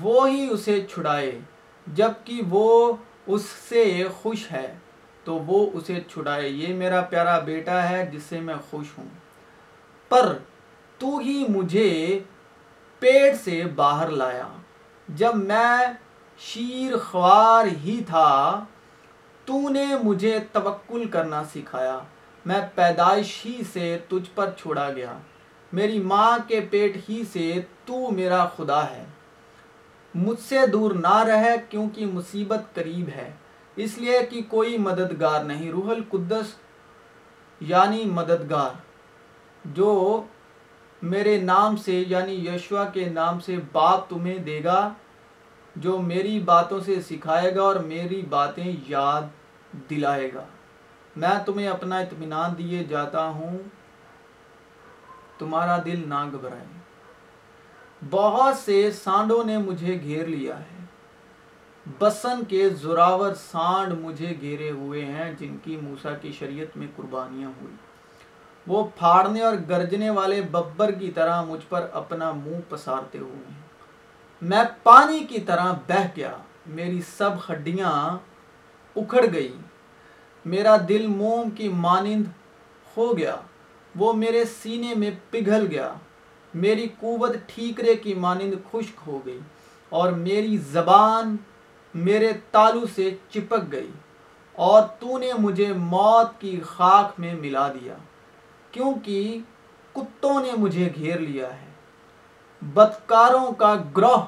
وہ 0.00 0.28
ہی 0.28 0.48
اسے 0.50 0.86
چھڑائے، 0.86 1.38
جبکہ 1.86 2.40
وہ 2.48 2.96
اس 3.26 3.42
سے 3.42 4.04
خوش 4.14 4.52
ہے، 4.52 4.74
تو 5.24 5.34
وہ 5.34 5.70
اسے 5.74 6.00
چھڑائے۔ 6.12 6.48
یہ 6.48 6.74
میرا 6.74 7.00
پیارا 7.00 7.38
بیٹا 7.38 7.90
ہے، 7.90 8.06
جس 8.06 8.22
سے 8.22 8.40
میں 8.40 8.54
خوش 8.70 8.86
ہوں۔ 8.98 9.08
پر 10.08 10.38
تو 10.98 11.18
ہی 11.18 11.44
مجھے 11.48 12.20
پیٹ 13.00 13.40
سے 13.44 13.62
باہر 13.74 14.08
لایا۔ 14.08 14.48
جب 15.08 15.36
میں 15.36 15.92
شیر 16.38 16.96
خوار 16.96 17.66
ہی 17.66 18.00
تھا، 18.06 18.64
تو 19.44 19.68
نے 19.68 19.86
مجھے 20.02 20.38
توکل 20.52 21.08
کرنا 21.08 21.44
سکھایا۔ 21.44 21.98
میں 22.46 22.60
پیدائش 22.74 23.46
ہی 23.46 23.62
سے 23.72 23.98
تجھ 24.08 24.30
پر 24.34 24.50
چھوڑا 24.56 24.92
گیا۔ 24.92 25.18
میری 25.72 25.98
ماں 25.98 26.38
کے 26.48 26.60
پیٹ 26.70 26.96
ہی 27.08 27.22
سے 27.32 27.60
تو 27.84 28.10
میرا 28.10 28.48
خدا 28.56 28.90
ہے۔ 28.90 29.04
مجھ 30.14 30.40
سے 30.40 30.66
دور 30.66 30.92
نہ 30.92 31.22
رہے 31.22 31.56
کیونکہ 31.68 32.06
مصیبت 32.06 32.74
قریب 32.74 33.08
ہے۔ 33.08 33.30
اس 33.76 33.98
لیے 33.98 34.20
کہ 34.30 34.40
کوئی 34.48 34.78
مددگار 34.78 35.44
نہیں۔ 35.44 35.70
روح 35.70 35.90
القدس 35.90 36.46
یعنی 37.60 38.04
مددگار۔ 38.04 38.70
جو 39.64 40.22
میرے 41.02 41.40
نام 41.40 41.76
سے 41.76 42.04
یعنی 42.08 42.48
یشوا 42.48 42.84
کے 42.84 43.04
نام 43.04 43.40
سے 43.40 43.56
باپ 43.72 44.10
تمہیں 44.10 44.38
دے 44.38 44.64
گا، 44.64 44.92
جو 45.76 45.98
میری 45.98 46.40
باتوں 46.40 46.80
سے 46.80 47.02
سکھائے 47.02 47.56
گا 47.56 47.62
اور 47.62 47.76
میری 47.76 48.22
باتیں 48.22 48.76
یاد 48.88 49.22
دلائے 49.90 50.30
گا۔ 50.34 50.44
میں 51.16 51.28
تمہیں 51.46 51.68
اپنا 51.68 51.98
اطمینان 51.98 52.58
دیے 52.58 52.84
جاتا 52.84 53.26
ہوں۔ 53.26 53.58
تمہارا 55.38 55.78
دل 55.84 56.08
نہ 56.08 56.28
گھبرائے۔ 56.32 56.64
بہت 58.10 58.56
سے 58.56 58.90
سانڈوں 58.90 59.44
نے 59.44 59.58
مجھے 59.58 60.00
گھیر 60.00 60.26
لیا 60.26 60.58
ہے۔ 60.58 60.84
بسن 61.98 62.44
کے 62.44 62.68
زراور 62.68 63.34
سانڈ 63.34 63.92
مجھے 64.00 64.34
گھیرے 64.40 64.70
ہوئے 64.70 65.04
ہیں، 65.04 65.32
جن 65.32 65.56
کی 65.64 65.76
موسا 65.76 66.10
کی 66.10 66.32
شریعت 66.32 66.76
میں 66.76 66.86
قربانیاں 66.96 67.50
ہوئی 67.62 67.74
وہ 68.70 68.84
پھاڑنے 68.98 69.40
اور 69.40 69.54
گرجنے 69.68 70.10
والے 70.10 70.40
ببر 70.42 70.90
کی 70.90 71.10
طرح 71.10 71.42
مجھ 71.42 71.66
پر 71.68 71.86
اپنا 71.92 72.32
منہ 72.32 72.60
پسارتے 72.68 73.18
ہوئے 73.18 73.52
میں 74.42 74.62
پانی 74.82 75.18
کی 75.18 75.40
طرح 75.40 75.72
بہ 75.88 76.06
گیا۔ 76.16 76.32
میری 76.66 77.00
سب 77.16 77.30
ہڈیاں 77.50 78.18
اکھڑ 78.96 79.24
گئی 79.32 79.56
میرا 80.44 80.76
دل 80.88 81.06
موم 81.06 81.50
کی 81.50 81.68
مانند 81.68 82.24
ہو 82.96 83.18
گیا۔ 83.18 83.36
وہ 83.96 84.12
میرے 84.12 84.44
سینے 84.44 84.94
میں 84.94 85.10
پگھل 85.30 85.66
گیا۔ 85.70 85.92
میری 86.54 86.86
قوت 86.98 87.36
ٹھیکرے 87.46 87.94
کی 87.94 88.14
مانند 88.14 88.54
خشک 88.70 89.00
ہو 89.06 89.18
گئی 89.26 89.40
اور 89.88 90.12
میری 90.12 90.56
زبان 90.56 91.36
میرے 91.94 92.32
تالو 92.50 92.84
سے 92.94 93.10
چپک 93.30 93.72
گئی 93.72 93.90
اور 94.52 94.82
تو 95.00 95.18
نے 95.18 95.32
مجھے 95.38 95.72
موت 95.72 96.40
کی 96.40 96.60
خاک 96.66 97.20
میں 97.20 97.34
ملا 97.34 97.72
دیا۔ 97.72 97.94
کیونکہ 98.72 99.38
کتوں 99.92 100.40
نے 100.40 100.52
مجھے 100.58 100.92
گھیر 100.94 101.18
لیا 101.18 101.60
ہے۔ 101.60 101.70
بدکاروں 102.62 103.52
کا 103.52 103.74
گروہ 103.96 104.26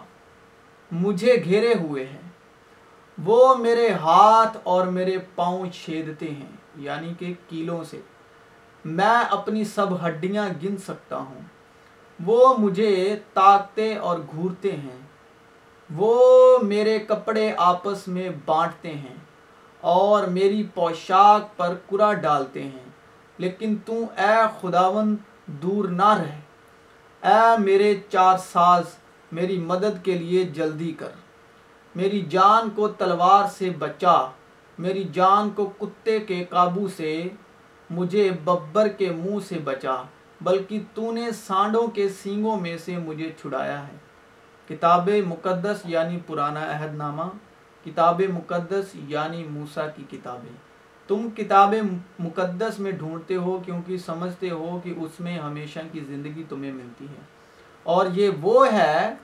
مجھے 0.92 1.42
گھیرے 1.44 1.74
ہوئے 1.80 2.06
ہیں۔ 2.06 2.30
وہ 3.24 3.56
میرے 3.56 3.92
ہاتھ 3.92 4.56
اور 4.62 4.86
میرے 4.86 5.16
پاؤں 5.34 5.66
چھیدتے 5.70 6.30
ہیں 6.30 6.52
یعنی 6.76 7.14
کہ 7.18 7.34
کیلوں 7.48 7.84
سے۔ 7.84 8.00
میں 8.84 9.24
اپنی 9.30 9.64
سب 9.64 10.06
ہڈیاں 10.06 10.48
گن 10.64 10.76
سکتا 10.76 11.16
ہوں۔ 11.16 11.40
وہ 12.24 12.54
مجھے 12.58 13.16
تاکتے 13.34 13.96
اور 13.96 14.18
گھورتے 14.18 14.72
ہیں۔ 14.72 15.00
وہ 15.94 16.58
میرے 16.58 16.98
کپڑے 16.98 17.52
آپس 17.56 18.08
میں 18.08 18.28
بانٹتے 18.46 18.94
ہیں 18.94 19.14
اور 19.80 20.24
میری 20.24 20.66
پوشاک 20.74 21.56
پر 21.56 21.74
کرا 21.90 22.12
ڈالتے 22.12 22.62
ہیں۔ 22.62 22.91
لیکن 23.42 23.76
تو 23.84 24.04
اے 24.18 24.34
خداون 24.60 25.16
دور 25.46 25.88
نہ 25.88 26.08
رہ۔ 26.08 26.40
اے 27.26 27.62
میرے 27.62 27.96
چار 28.08 28.38
ساز، 28.38 28.84
میری 29.32 29.58
مدد 29.58 30.04
کے 30.04 30.18
لیے 30.18 30.44
جلدی 30.44 30.92
کر۔ 30.92 31.10
میری 31.94 32.20
جان 32.20 32.70
کو 32.70 32.88
تلوار 32.88 33.48
سے 33.48 33.70
بچا۔ 33.70 34.30
میری 34.78 35.04
جان 35.12 35.50
کو 35.50 35.66
کتے 35.78 36.20
کے 36.20 36.44
قابو 36.44 36.88
سے، 36.88 37.28
مجھے 37.90 38.30
ببر 38.44 38.88
کے 38.88 39.10
منہ 39.10 39.38
سے 39.48 39.58
بچا۔ 39.58 40.02
بلکہ 40.40 40.80
تو 40.94 41.12
نے 41.12 41.30
سانڈوں 41.30 41.86
کے 41.86 42.08
سینگوں 42.08 42.60
میں 42.60 42.78
سے 42.78 42.98
مجھے 42.98 43.32
چھڑایا 43.40 43.88
ہے۔ 43.88 43.96
کتاب 44.68 45.10
مقدس 45.26 45.80
یعنی 45.84 46.18
پرانا 46.26 46.60
عہد 46.60 46.94
نامہ 46.94 47.22
کتاب 47.84 48.22
مقدس 48.34 48.84
یعنی 48.94 49.44
موسا 49.44 49.86
کی 49.86 50.02
کتابیں۔ 50.10 50.71
تم 51.06 51.28
کتاب 51.36 51.74
مقدس 52.18 52.78
میں 52.78 52.92
ڈھونڈتے 52.92 53.36
ہو 53.36 53.62
کیونکہ 53.64 53.96
سمجھتے 53.96 54.50
ہو 54.50 54.80
کہ 54.84 54.94
اس 54.96 55.20
میں 55.20 55.38
ہمیشہ 55.38 55.78
کی 55.92 56.00
زندگی 56.00 56.42
تمہیں 56.48 56.72
ملتی 56.72 57.04
ہے۔ 57.04 57.20
اور 57.82 58.06
یہ 58.12 58.30
وہ 58.40 58.72
ہے 58.72 59.14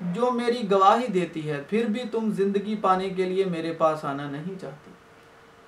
جو 0.00 0.30
میری 0.30 0.70
گواہی 0.70 1.06
دیتی 1.06 1.50
ہے، 1.50 1.62
پھر 1.68 1.84
بھی 1.84 2.02
تم 2.12 2.30
زندگی 2.32 2.74
پانے 2.74 3.08
کے 3.08 3.24
لیے 3.24 3.44
میرے 3.44 3.72
پاس 3.72 4.04
آنا 4.04 4.30
نہیں 4.30 4.60
چاہتی۔ 4.60 4.90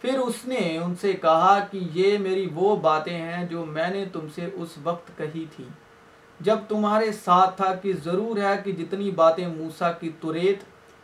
پھر 0.01 0.19
اس 0.19 0.35
نے 0.45 0.79
ان 0.83 0.95
سے 1.01 1.13
کہا 1.13 1.59
کہ 1.71 1.81
یہ 1.93 2.19
میری 2.19 2.49
وہ 2.55 2.77
باتیں 2.77 3.17
ہیں 3.17 3.47
جو 3.47 3.65
میں 3.65 3.89
نے 3.89 4.05
تم 4.13 4.27
سے 4.35 4.49
اس 4.55 4.69
وقت 4.83 5.19
کہی 5.19 5.45
تھی۔ 5.57 5.65
جب 6.41 6.59
تمہارے 6.69 7.13
ساتھ 7.13 7.57
تھا 7.57 7.75
کہ 7.75 7.93
ضرور 8.05 8.37
ہے 8.37 8.61
کہ 8.65 8.73
جتنی 8.73 9.11
باتیں 9.11 9.49
موسا 9.49 9.93
کی 9.93 10.11
توریت 10.21 10.59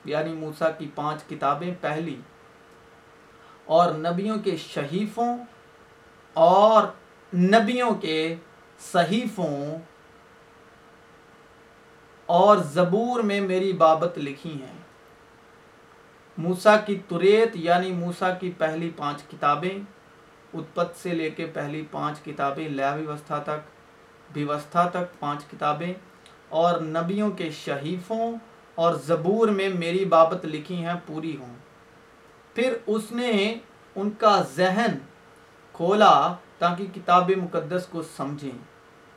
یعنی 0.04 0.32
موسا 0.32 0.70
کی 0.70 0.86
پانچ 0.94 1.22
کتابیں 1.24 1.74
پہلی 1.80 2.16
اور 3.66 3.94
نبیوں 3.94 4.38
کے 4.38 4.56
شہیفوں 4.56 5.38
اور 6.34 6.86
نبیوں 7.36 7.94
کے 7.94 8.34
صحیفوں 8.92 9.78
اور 12.26 12.56
زبور 12.56 13.20
میں 13.20 13.40
میری 13.40 13.72
بابت 13.72 14.18
لکھی 14.18 14.50
ہیں۔ 14.50 14.78
موسا 16.38 16.76
کی 16.76 16.98
توریت 17.08 17.50
یعنی 17.54 17.92
موسا 17.92 18.30
کی 18.30 18.52
پہلی 18.58 18.90
پانچ 18.96 19.22
کتابیں، 19.22 19.78
اتپت 20.54 21.02
سے 21.02 21.14
لے 21.14 21.30
کے 21.30 21.46
پہلی 21.46 21.84
پانچ 21.90 22.20
کتابیں 22.20 22.68
لیا 22.68 22.94
ویوستھا 22.94 23.38
تک 23.38 23.76
ویوستھا 24.34 24.88
تک 24.88 25.20
پانچ 25.20 25.44
کتابیں 25.44 25.94
اور 26.48 26.80
نبیوں 26.80 27.30
کے 27.30 27.50
شہیفوں 27.50 28.36
اور 28.74 28.94
زبور 28.94 29.48
میں 29.48 29.68
میری 29.68 30.04
بابت 30.04 30.44
لکھی 30.44 30.84
ہیں، 30.84 30.94
پوری 31.06 31.36
ہوں۔ 31.36 31.65
پھر 32.56 32.76
اس 32.86 33.12
نے 33.12 33.54
ان 33.96 34.10
کا 34.10 34.42
ذہن 34.54 34.98
کھولا 35.72 36.34
تاکہ 36.58 36.86
کتاب 36.94 37.30
مقدس 37.36 37.86
کو 37.90 38.02
سمجھیں۔ 38.16 38.58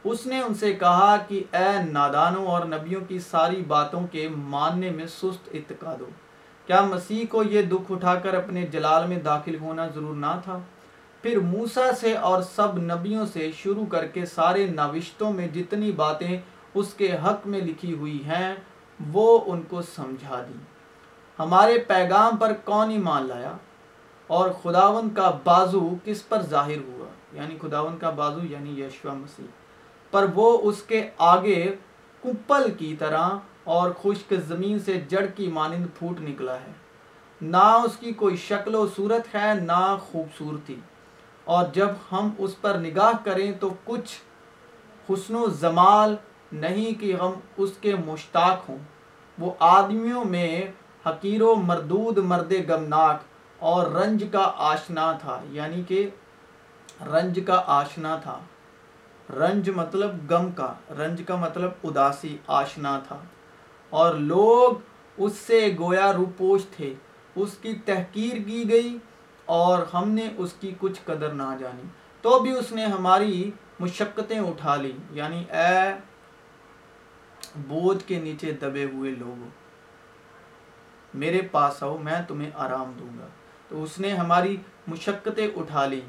اس 0.03 0.25
نے 0.25 0.39
ان 0.41 0.53
سے 0.53 0.73
کہا 0.73 1.15
کہ 1.27 1.43
اے 1.53 1.83
نادانوں 1.91 2.45
اور 2.47 2.65
نبیوں 2.65 3.01
کی 3.07 3.19
ساری 3.19 3.61
باتوں 3.67 4.01
کے 4.11 4.27
ماننے 4.53 4.89
میں 4.89 5.05
سست 5.05 5.49
اعتقاد 5.53 6.01
ہو 6.01 6.09
کیا 6.65 6.81
مسیح 6.81 7.25
کو 7.29 7.43
یہ 7.43 7.61
دکھ 7.61 7.91
اٹھا 7.91 8.15
کر 8.15 8.33
اپنے 8.33 8.67
جلال 8.67 9.07
میں 9.07 9.17
داخل 9.17 9.55
ہونا 9.59 9.87
ضرور 9.87 10.15
نہ 10.15 10.39
تھا؟ 10.43 10.59
پھر 11.21 11.39
موسا 11.39 11.91
سے 11.99 12.13
اور 12.13 12.41
سب 12.41 12.77
نبیوں 12.77 13.25
سے 13.25 13.51
شروع 13.57 13.85
کر 13.85 14.07
کے 14.07 14.25
سارے 14.25 14.65
نوشتوں 14.65 15.33
میں 15.33 15.47
جتنی 15.47 15.91
باتیں 15.91 16.37
اس 16.73 16.93
کے 16.93 17.11
حق 17.25 17.47
میں 17.47 17.61
لکھی 17.61 17.93
ہوئی 17.93 18.23
ہیں، 18.25 18.55
وہ 19.13 19.39
ان 19.45 19.61
کو 19.61 19.81
سمجھا 19.81 20.41
دی 20.49 20.57
ہمارے 21.39 21.77
پیغام 21.77 22.37
پر 22.37 22.53
کون 22.63 22.89
ایمان 22.89 23.23
لایا 23.23 23.57
اور 24.27 24.49
خداون 24.63 25.09
کا 25.09 25.37
بازو 25.43 25.89
کس 26.05 26.29
پر 26.29 26.41
ظاہر 26.41 26.77
ہوا؟ 26.77 27.37
یعنی 27.37 27.57
خداون 27.61 27.97
کا 27.97 28.09
بازو 28.09 28.39
یعنی 28.45 28.81
یشوا 28.83 29.13
مسیح۔ 29.13 29.45
پر 30.11 30.25
وہ 30.35 30.57
اس 30.63 30.83
کے 30.83 31.09
آگے 31.17 31.75
کپل 32.23 32.71
کی 32.71 32.95
طرح 32.99 33.29
اور 33.63 33.91
خشک 34.01 34.33
زمین 34.47 34.79
سے 34.79 35.01
جڑ 35.07 35.25
کی 35.25 35.47
مانند 35.47 35.85
پھوٹ 35.97 36.21
نکلا 36.21 36.55
ہے۔ 36.55 36.71
نہ 37.41 37.81
اس 37.85 37.97
کی 37.97 38.13
کوئی 38.13 38.37
شکل 38.37 38.75
و 38.75 38.87
صورت 38.95 39.35
ہے، 39.35 39.53
نہ 39.53 39.97
خوبصورتی۔ 40.11 40.75
اور 41.43 41.65
جب 41.73 41.89
ہم 42.11 42.29
اس 42.37 42.61
پر 42.61 42.77
نگاہ 42.77 43.25
کریں 43.25 43.51
تو 43.51 43.69
کچھ 43.83 44.21
حسن 45.09 45.35
و 45.35 45.45
زمال 45.49 46.15
نہیں 46.51 47.01
کہ 47.01 47.13
ہم 47.13 47.31
اس 47.57 47.71
کے 47.81 47.95
مشتاق 47.95 48.69
ہوں۔ 48.69 48.77
وہ 49.39 49.51
آدمیوں 49.59 50.25
میں 50.25 50.61
حقیر 51.09 51.41
و 51.41 51.55
مردود 51.55 52.17
مرد 52.17 52.53
گمناک 52.69 53.19
اور 53.59 53.87
رنج 53.87 54.25
کا 54.31 54.51
آشنا 54.55 55.11
تھا 55.11 55.41
یعنی 55.49 55.83
کہ 55.87 56.09
رنج 57.01 57.39
کا 57.47 57.63
آشنا 57.65 58.15
تھا۔ 58.15 58.39
رنج 59.29 59.69
مطلب 59.69 60.31
غم 60.31 60.51
کا، 60.51 60.73
رنج 60.97 61.21
کا 61.27 61.35
مطلب 61.35 61.71
اداسی 61.83 62.37
آشنا 62.47 62.99
تھا۔ 63.07 63.17
اور 63.89 64.15
لوگ 64.15 64.73
اس 65.17 65.33
سے 65.33 65.75
گویا 65.79 66.13
روپوش 66.13 66.61
تھے۔ 66.75 66.93
اس 67.35 67.57
کی 67.61 67.75
تحقیر 67.85 68.37
کی 68.45 68.69
گئی 68.69 68.97
اور 69.45 69.79
ہم 69.93 70.09
نے 70.09 70.29
اس 70.37 70.53
کی 70.59 70.75
کچھ 70.79 71.01
قدر 71.05 71.29
نہ 71.29 71.55
جانی۔ 71.59 71.83
تو 72.21 72.39
بھی 72.39 72.51
اس 72.51 72.71
نے 72.71 72.85
ہماری 72.85 73.51
مشقتیں 73.79 74.39
اٹھا 74.39 74.75
لی 74.75 74.91
یعنی 75.11 75.43
اے 75.49 75.93
بوجھ 77.55 78.03
کے 78.05 78.19
نیچے 78.19 78.51
دبے 78.51 78.85
ہوئے 78.85 79.11
لوگوں۔ 79.11 79.49
میرے 81.13 81.41
پاس 81.41 81.83
آؤ، 81.83 81.97
میں 81.97 82.21
تمہیں 82.27 82.51
آرام 82.55 82.91
دوں 82.99 83.19
گا۔ 83.19 83.27
تو 83.67 83.83
اس 83.83 83.99
نے 83.99 84.11
ہماری 84.11 84.57
مشقتیں 84.87 85.47
اٹھا 85.55 85.85
لی 85.85 86.01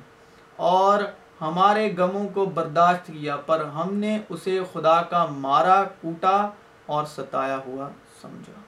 اور 0.56 1.02
ہمارے 1.40 1.96
غموں 1.96 2.28
کو 2.28 2.44
برداشت 2.44 3.06
کیا، 3.06 3.36
پر 3.36 3.64
ہم 3.64 3.94
نے 3.94 4.18
اسے 4.28 4.60
خدا 4.72 5.02
کا 5.02 5.26
مارا، 5.26 5.84
کوٹا 6.00 6.50
اور 6.86 7.04
ستایا 7.04 7.58
ہوا 7.66 7.88
سمجھا۔ 8.22 8.60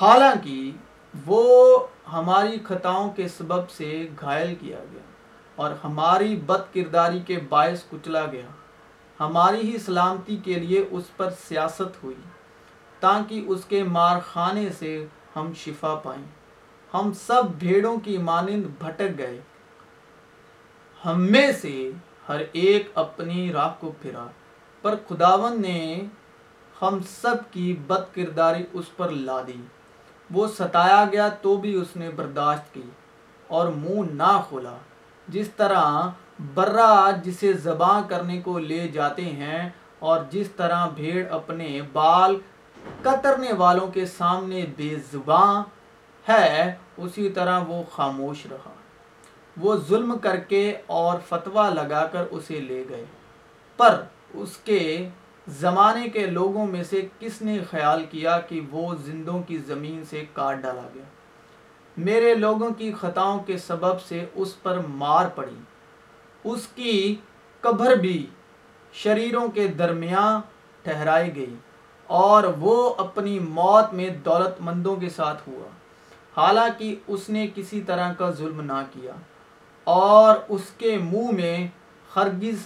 حالانکہ 0.00 0.70
وہ 1.26 1.78
ہماری 2.12 2.58
خطاؤں 2.64 3.10
کے 3.10 3.28
سبب 3.28 3.70
سے 3.70 4.08
گھائل 4.20 4.54
کیا 4.54 4.78
گیا 4.92 5.02
اور 5.56 5.70
ہماری 5.84 6.36
بد 6.36 6.74
کرداری 6.74 7.20
کے 7.20 7.38
باعث 7.48 7.82
کچلا 7.90 8.26
گیا۔ 8.26 8.46
ہماری 9.20 9.60
ہی 9.60 9.78
سلامتی 9.78 10.36
کے 10.36 10.54
لیے 10.54 10.84
اس 10.90 11.16
پر 11.16 11.30
سیاست 11.48 12.04
ہوئی 12.04 12.16
تاکہ 13.00 13.44
اس 13.46 13.64
کے 13.64 13.82
مار 13.82 14.16
خانے 14.32 14.68
سے 14.78 15.06
ہم 15.36 15.52
شفا 15.54 15.94
پائیں۔ 15.94 16.24
ہم 16.94 17.12
سب 17.12 17.42
بھیڑوں 17.58 17.96
کی 17.96 18.18
مانند 18.18 18.64
بھٹک 18.78 19.18
گئے۔ 19.18 19.40
ہم 21.04 21.22
میں 21.22 21.52
سے 21.52 21.90
ہر 22.28 22.42
ایک 22.52 22.90
اپنی 22.94 23.52
راہ 23.52 23.74
کو 23.80 23.92
پھرا۔ 24.02 24.26
پر 24.82 24.94
خداون 25.08 25.62
نے 25.62 26.02
ہم 26.82 26.98
سب 27.08 27.36
کی 27.50 27.76
بد 27.86 28.14
کرداری 28.14 28.64
اس 28.72 28.96
پر 28.96 29.08
لا 29.08 29.42
دی۔ 29.46 29.62
وہ 30.30 30.46
ستایا 30.46 31.04
گیا 31.12 31.28
تو 31.28 31.56
بھی 31.56 31.74
اس 31.74 31.96
نے 31.96 32.10
برداشت 32.10 32.74
کی 32.74 32.82
اور 33.46 33.68
منہ 33.68 34.12
نہ 34.12 34.40
کھولا۔ 34.48 34.76
جس 35.28 35.48
طرح 35.56 36.10
برا 36.54 37.10
جسے 37.24 37.52
زباں 37.52 38.02
کرنے 38.08 38.40
کو 38.40 38.58
لے 38.58 38.88
جاتے 38.88 39.24
ہیں 39.24 39.68
اور 39.98 40.20
جس 40.30 40.50
طرح 40.56 40.86
بھیڑ 40.88 41.32
اپنے 41.32 41.80
بال 41.92 42.36
کترنے 43.02 43.52
والوں 43.52 43.86
کے 43.86 44.06
سامنے 44.06 44.66
بے 44.76 44.96
زباں 45.12 45.62
ہے، 46.28 46.74
اسی 46.96 47.30
طرح 47.30 47.60
وہ 47.68 47.82
خاموش 47.92 48.46
رہا۔ 48.46 48.72
وہ 49.56 49.76
ظلم 49.76 50.18
کر 50.18 50.36
کے 50.36 50.76
اور 50.86 51.18
فتویٰ 51.28 51.70
لگا 51.70 52.06
کر 52.06 52.24
اسے 52.30 52.60
لے 52.60 52.84
گئے۔ 52.88 53.04
پر 53.76 54.02
اس 54.34 54.56
کے 54.56 55.08
زمانے 55.48 56.08
کے 56.08 56.26
لوگوں 56.26 56.66
میں 56.66 56.82
سے 56.82 57.08
کس 57.18 57.42
نے 57.42 57.58
خیال 57.70 58.04
کیا 58.10 58.40
کہ 58.40 58.60
وہ 58.70 58.94
زندوں 58.94 59.42
کی 59.42 59.58
زمین 59.58 60.04
سے 60.10 60.24
کاٹ 60.32 60.56
ڈالا 60.56 60.88
گیا؟ 60.94 61.04
میرے 61.96 62.34
لوگوں 62.34 62.70
کی 62.70 62.92
خطاؤں 62.92 63.38
کے 63.38 63.58
سبب 63.58 64.00
سے 64.00 64.24
اس 64.34 64.62
پر 64.62 64.78
مار 64.88 65.28
پڑی۔ 65.28 65.56
اس 66.44 66.66
کی 66.74 67.16
قبر 67.60 67.94
بھی 67.94 68.26
شریروں 68.92 69.48
کے 69.48 69.66
درمیان 69.66 70.40
ٹھہرائی 70.82 71.36
گئی۔ 71.36 71.56
اور 72.06 72.44
وہ 72.58 72.94
اپنی 72.98 73.38
موت 73.38 73.94
میں 73.94 74.10
دولت 74.10 74.60
مندوں 74.60 74.96
کے 74.96 75.08
ساتھ 75.08 75.48
ہوا۔ 75.48 75.68
حالانکہ 76.40 76.96
اس 77.06 77.28
نے 77.28 77.46
کسی 77.54 77.80
طرح 77.80 78.12
کا 78.12 78.30
ظلم 78.30 78.60
نہ 78.60 78.82
کیا 78.92 79.12
اور 79.84 80.36
اس 80.48 80.62
کے 80.78 80.98
منہ 80.98 81.30
میں 81.32 81.68
خرگز 82.12 82.56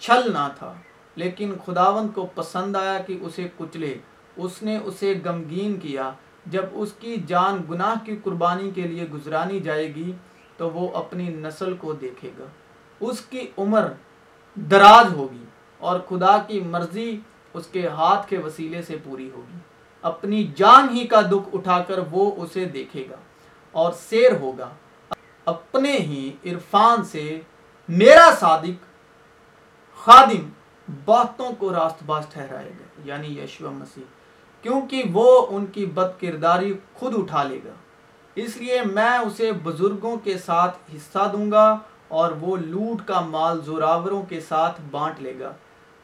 چھل 0.00 0.32
نہ 0.32 0.48
تھا۔ 0.58 0.74
لیکن 1.14 1.54
خداون 1.66 2.08
کو 2.08 2.26
پسند 2.34 2.76
آیا 2.76 2.98
کہ 2.98 3.18
اسے 3.20 3.48
کچلے۔ 3.56 3.98
اس 4.36 4.62
نے 4.62 4.78
اسے 4.84 5.20
غمگین 5.24 5.80
کیا۔ 5.80 6.10
جب 6.46 6.64
اس 6.72 6.92
کی 7.00 7.16
جان 7.26 7.62
گناہ 7.70 7.94
کی 8.04 8.16
قربانی 8.24 8.70
کے 8.70 8.82
لیے 8.82 9.06
گزرانی 9.12 9.60
جائے 9.60 9.94
گی 9.94 10.12
تو 10.56 10.70
وہ 10.70 10.96
اپنی 10.96 11.28
نسل 11.28 11.76
کو 11.76 11.92
دیکھے 11.92 12.30
گا۔ 12.38 12.44
اس 13.00 13.20
کی 13.20 13.46
عمر 13.58 13.86
دراز 14.54 15.12
ہوگی 15.12 15.44
اور 15.78 16.00
خدا 16.08 16.38
کی 16.38 16.60
مرضی 16.60 17.20
اس 17.54 17.66
کے 17.66 17.86
ہاتھ 17.88 18.28
کے 18.28 18.38
وسیلے 18.38 18.82
سے 18.82 18.96
پوری 19.04 19.30
ہوگی۔ 19.34 19.58
اپنی 20.02 20.46
جان 20.56 20.88
ہی 20.88 21.06
کا 21.06 21.20
دکھ 21.20 21.48
اٹھا 21.52 21.80
کر 21.82 21.98
وہ 22.10 22.30
اسے 22.42 22.64
دیکھے 22.64 23.04
گا 23.10 23.16
اور 23.74 23.92
سیر 23.92 24.36
ہوگا۔ 24.40 24.68
اپنے 25.44 25.92
ہی 25.92 26.30
عرفان 26.46 27.04
سے 27.04 27.40
میرا 27.88 28.30
صادق 28.40 28.84
خادم 30.04 30.48
باتوں 31.04 31.50
کو 31.58 31.72
راست 31.72 32.02
باز 32.06 32.24
ٹھہرائے 32.32 32.70
گا 32.70 33.00
یعنی 33.04 33.38
یشو 33.38 33.70
مسیح، 33.70 34.04
کیونکہ 34.62 35.02
وہ 35.12 35.46
ان 35.50 35.66
کی 35.66 35.86
بد 35.86 36.20
کرداری 36.20 36.72
خود 36.94 37.14
اٹھا 37.18 37.42
لے 37.42 37.60
گا۔ 37.64 37.72
اس 38.34 38.56
لیے 38.56 38.80
میں 38.82 39.18
اسے 39.18 39.52
بزرگوں 39.52 40.16
کے 40.16 40.38
ساتھ 40.38 40.78
حصہ 40.96 41.28
دوں 41.32 41.50
گا 41.50 41.78
اور 42.08 42.32
وہ 42.40 42.56
لوٹ 42.56 43.06
کا 43.08 43.20
مال 43.20 43.60
زوراوروں 43.64 44.22
کے 44.22 44.40
ساتھ 44.40 44.80
بانٹ 44.90 45.22
لے 45.22 45.38
گا۔ 45.38 45.52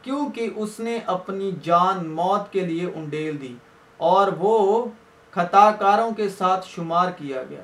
کیونکہ 0.01 0.49
اس 0.55 0.79
نے 0.79 0.97
اپنی 1.05 1.51
جان 1.63 2.05
موت 2.09 2.51
کے 2.53 2.59
لیے 2.59 2.85
انڈیل 2.95 3.41
دی 3.41 3.53
اور 3.99 4.31
وہ 4.37 4.85
خطا 5.33 5.69
کاروں 5.71 6.11
کے 6.11 6.29
ساتھ 6.29 6.67
شمار 6.67 7.11
کیا 7.11 7.43
گیا۔ 7.49 7.63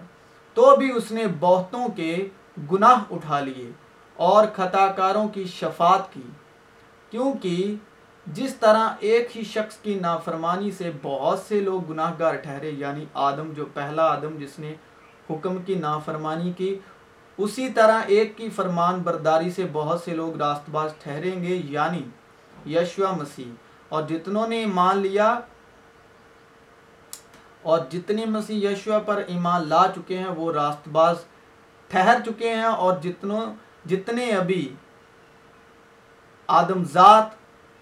تو 0.58 0.76
بھی 0.76 0.92
اس 0.96 1.12
نے 1.12 1.24
بہتوں 1.40 1.88
کے 1.96 2.28
گناہ 2.72 3.04
اٹھا 3.12 3.40
لیے 3.40 3.70
اور 4.20 4.48
خطا 4.56 4.88
کاروں 4.88 5.28
کی 5.28 5.44
شفات 5.46 6.14
کی، 6.14 6.22
کیونکہ 7.10 7.76
جس 8.28 8.56
طرح 8.56 8.90
ایک 9.00 9.38
ہی 9.38 9.44
شخص 9.44 9.78
کی 9.78 9.94
نافرمانی 10.00 10.72
سے 10.72 10.92
بہت 11.02 11.40
سے 11.40 11.60
لوگ 11.60 11.82
گناہ 11.90 12.14
گار 12.20 12.36
ٹھہرے 12.36 12.70
یعنی 12.70 13.06
آدم 13.14 13.52
جو 13.54 13.66
پہلا 13.74 14.04
آدم 14.04 14.38
جس 14.40 14.60
نے 14.60 14.74
حکم 15.30 15.58
کی 15.58 15.76
نافرمانی 15.76 16.52
کی، 16.58 16.78
اسی 17.40 17.68
طرح 17.70 18.02
ایک 18.08 18.38
کی 18.38 18.50
فرمان 18.50 19.00
برداری 19.00 19.52
سے 19.52 19.66
بہت 19.72 20.02
سے 20.02 20.16
لوگ 20.16 20.38
راست 20.38 20.70
باز 20.70 20.92
ٹھہریں 21.00 21.44
گے 21.44 21.62
یعنی 21.66 22.02
یشوا 22.74 23.12
مسیح۔ 23.12 23.52
اور 23.90 24.04
جتنوں 24.04 24.48
نے 24.48 24.60
ایمان 24.60 24.98
لیا 24.98 25.40
اور 27.62 27.80
جتنے 27.90 28.26
مسیح 28.26 28.70
یشوا 28.70 29.00
پر 29.00 29.24
ایمان 29.28 29.68
لا 29.68 29.86
چکے 29.96 30.18
ہیں، 30.18 30.28
وہ 30.28 30.52
راست 30.52 30.88
باز 30.88 31.16
ٹھہر 31.88 32.18
چکے 32.26 32.54
ہیں 32.54 32.64
اور 32.64 32.94
جتنوں، 33.04 33.42
جتنے 33.86 34.32
ابھی 34.32 34.76
آدم 36.48 36.84
ذات 36.84 37.26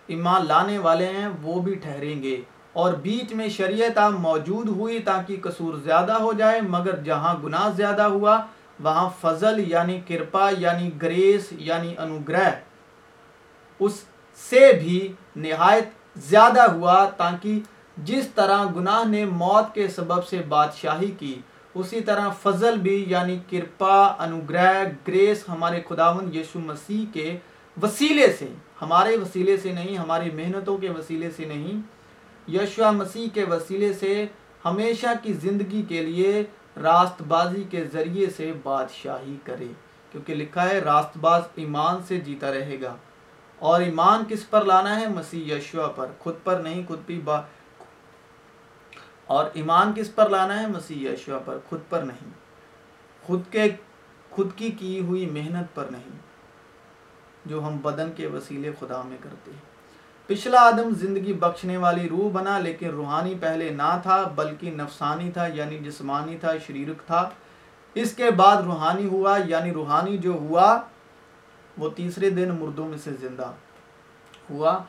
ایمان 0.08 0.48
لانے 0.48 0.78
والے 0.78 1.06
ہیں، 1.06 1.28
وہ 1.42 1.62
بھی 1.62 1.76
ٹھہریں 1.76 2.24
گے۔ 2.24 2.42
اور 2.74 2.94
بیچ 2.94 3.34
میں 3.34 3.50
شریعت 3.50 4.00
موجود 4.12 4.70
ہوئی 4.70 5.00
تاکہ 5.00 5.38
قصور 5.44 5.74
زیادہ 5.74 6.14
ہو 6.14 6.34
جائے، 6.34 6.62
مگر 6.62 6.96
جہاں 6.98 7.36
گناہ 7.44 7.70
زیادہ 7.76 8.02
ہوا، 8.02 8.46
وہاں 8.80 9.10
فضل 9.22 9.60
یعنی 9.60 10.02
کرپا 10.08 10.50
یعنی 10.58 10.92
گریس 11.02 11.48
یعنی 11.52 11.96
انوگرہ، 11.98 12.52
اس 13.80 14.04
سے 14.36 14.72
بھی 14.74 15.12
نہایت 15.36 15.90
زیادہ 16.16 16.72
ہوا 16.72 17.06
تاکہ 17.18 17.60
جس 17.98 18.28
طرح 18.28 18.64
گناہ 18.76 19.04
نے 19.10 19.26
موت 19.26 19.74
کے 19.74 19.88
سبب 19.88 20.26
سے 20.26 20.42
بادشاہی 20.48 21.12
کی، 21.12 21.36
اسی 21.76 22.02
طرح 22.02 22.30
فضل 22.30 22.78
بھی 22.78 23.04
یعنی 23.08 23.38
کرپا، 23.50 23.98
انوگرہ، 24.20 24.84
گریس، 25.08 25.44
ہمارے 25.50 25.82
خداون 25.90 26.34
یشو 26.36 26.60
مسیح 26.60 27.06
کے 27.14 27.38
وسیلے 27.82 28.28
سے، 28.40 28.48
ہمارے 28.82 29.18
وسیلے 29.18 29.58
سے 29.58 29.72
نہیں، 29.72 29.98
ہماری 29.98 30.30
محنتوں 30.32 30.78
کے 30.78 30.90
وسیلے 30.90 31.32
سے 31.38 31.46
نہیں 31.46 31.82
یشوا 32.52 32.92
مسیح 32.92 33.28
کے 33.34 33.44
وسیلے 33.44 33.94
سے 33.94 34.26
ہمیشہ 34.66 35.08
کی 35.24 35.34
زندگی 35.34 35.82
کے 35.82 36.02
لیے 36.04 36.44
راست 36.82 37.22
بازی 37.22 37.64
کے 37.70 37.84
ذریعے 37.94 38.30
سے 38.38 38.52
بادشاہی 38.64 39.36
کرے، 39.44 39.68
کیونکہ 40.12 40.36
لکھا 40.36 40.70
ہے 40.70 40.80
راست 40.80 41.18
باز 41.18 41.42
ایمان 41.56 42.02
سے 42.08 42.20
جیتا 42.20 42.52
رہے 42.52 42.78
گا۔ 42.82 42.96
اور 43.66 43.82
ایمان 43.82 44.24
کس 44.28 44.50
پر 44.50 44.66
لانا 44.66 45.00
ہے؟ 45.00 45.08
مسیح 45.08 45.56
یشوا 45.56 45.88
پر۔ 45.88 46.08
خود 46.20 46.36
پر 46.44 46.60
نہیں، 46.60 46.82
خود 46.88 47.00
بھی 47.06 47.20
با 47.20 47.42
اور 49.26 49.46
ایمان 49.54 49.92
کس 49.96 50.16
پر 50.16 50.30
لانا 50.30 50.60
ہے؟ 50.62 50.68
مسیح 50.68 51.10
یشوا 51.10 51.38
پر۔ 51.46 51.58
خود 51.70 51.80
پر 51.90 52.02
نہیں۔ 52.02 52.30
خود 53.24 53.42
کے 53.52 53.64
خود 54.30 54.50
کی 54.56 54.72
کی 54.72 55.00
ہوئی 55.00 55.26
محنت 55.26 55.76
پر 55.76 55.86
نہیں، 55.92 56.18
جو 57.46 57.64
ہم 57.64 57.78
بدن 57.78 58.12
کے 58.16 58.28
وسیلے 58.28 58.72
خدا 58.80 59.02
میں 59.02 59.18
کرتے 59.22 59.52
ہیں۔ 59.52 59.64
پچھلا 60.28 60.62
آدم 60.62 60.90
زندگی 60.90 61.34
بخشنے 61.34 61.78
والی 61.78 62.10
روح 62.10 62.32
بنا، 62.32 62.60
لیکن 62.60 62.90
روحانی 62.90 63.36
پہلے 63.42 63.70
نہ 63.70 64.00
تھا، 64.04 64.24
بلکہ 64.36 64.72
نفسانی 64.72 65.32
تھا 65.32 65.48
یعنی 65.48 65.78
جسمانی 65.78 66.38
تھا، 66.38 66.58
شریرک 66.68 67.08
تھا۔ 67.08 67.30
اس 67.94 68.16
کے 68.16 68.32
بعد 68.32 68.62
روحانی 68.62 69.06
ہوا 69.06 69.38
یعنی 69.46 69.72
روحانی 69.72 70.18
جو 70.18 70.32
ہوا 70.32 70.82
وہ 71.78 71.90
تیسرے 71.90 72.30
دن 72.30 72.50
مردوں 72.50 72.88
میں 72.88 72.98
سے 72.98 73.12
زندہ 73.20 73.52
ہوا۔ 74.50 74.84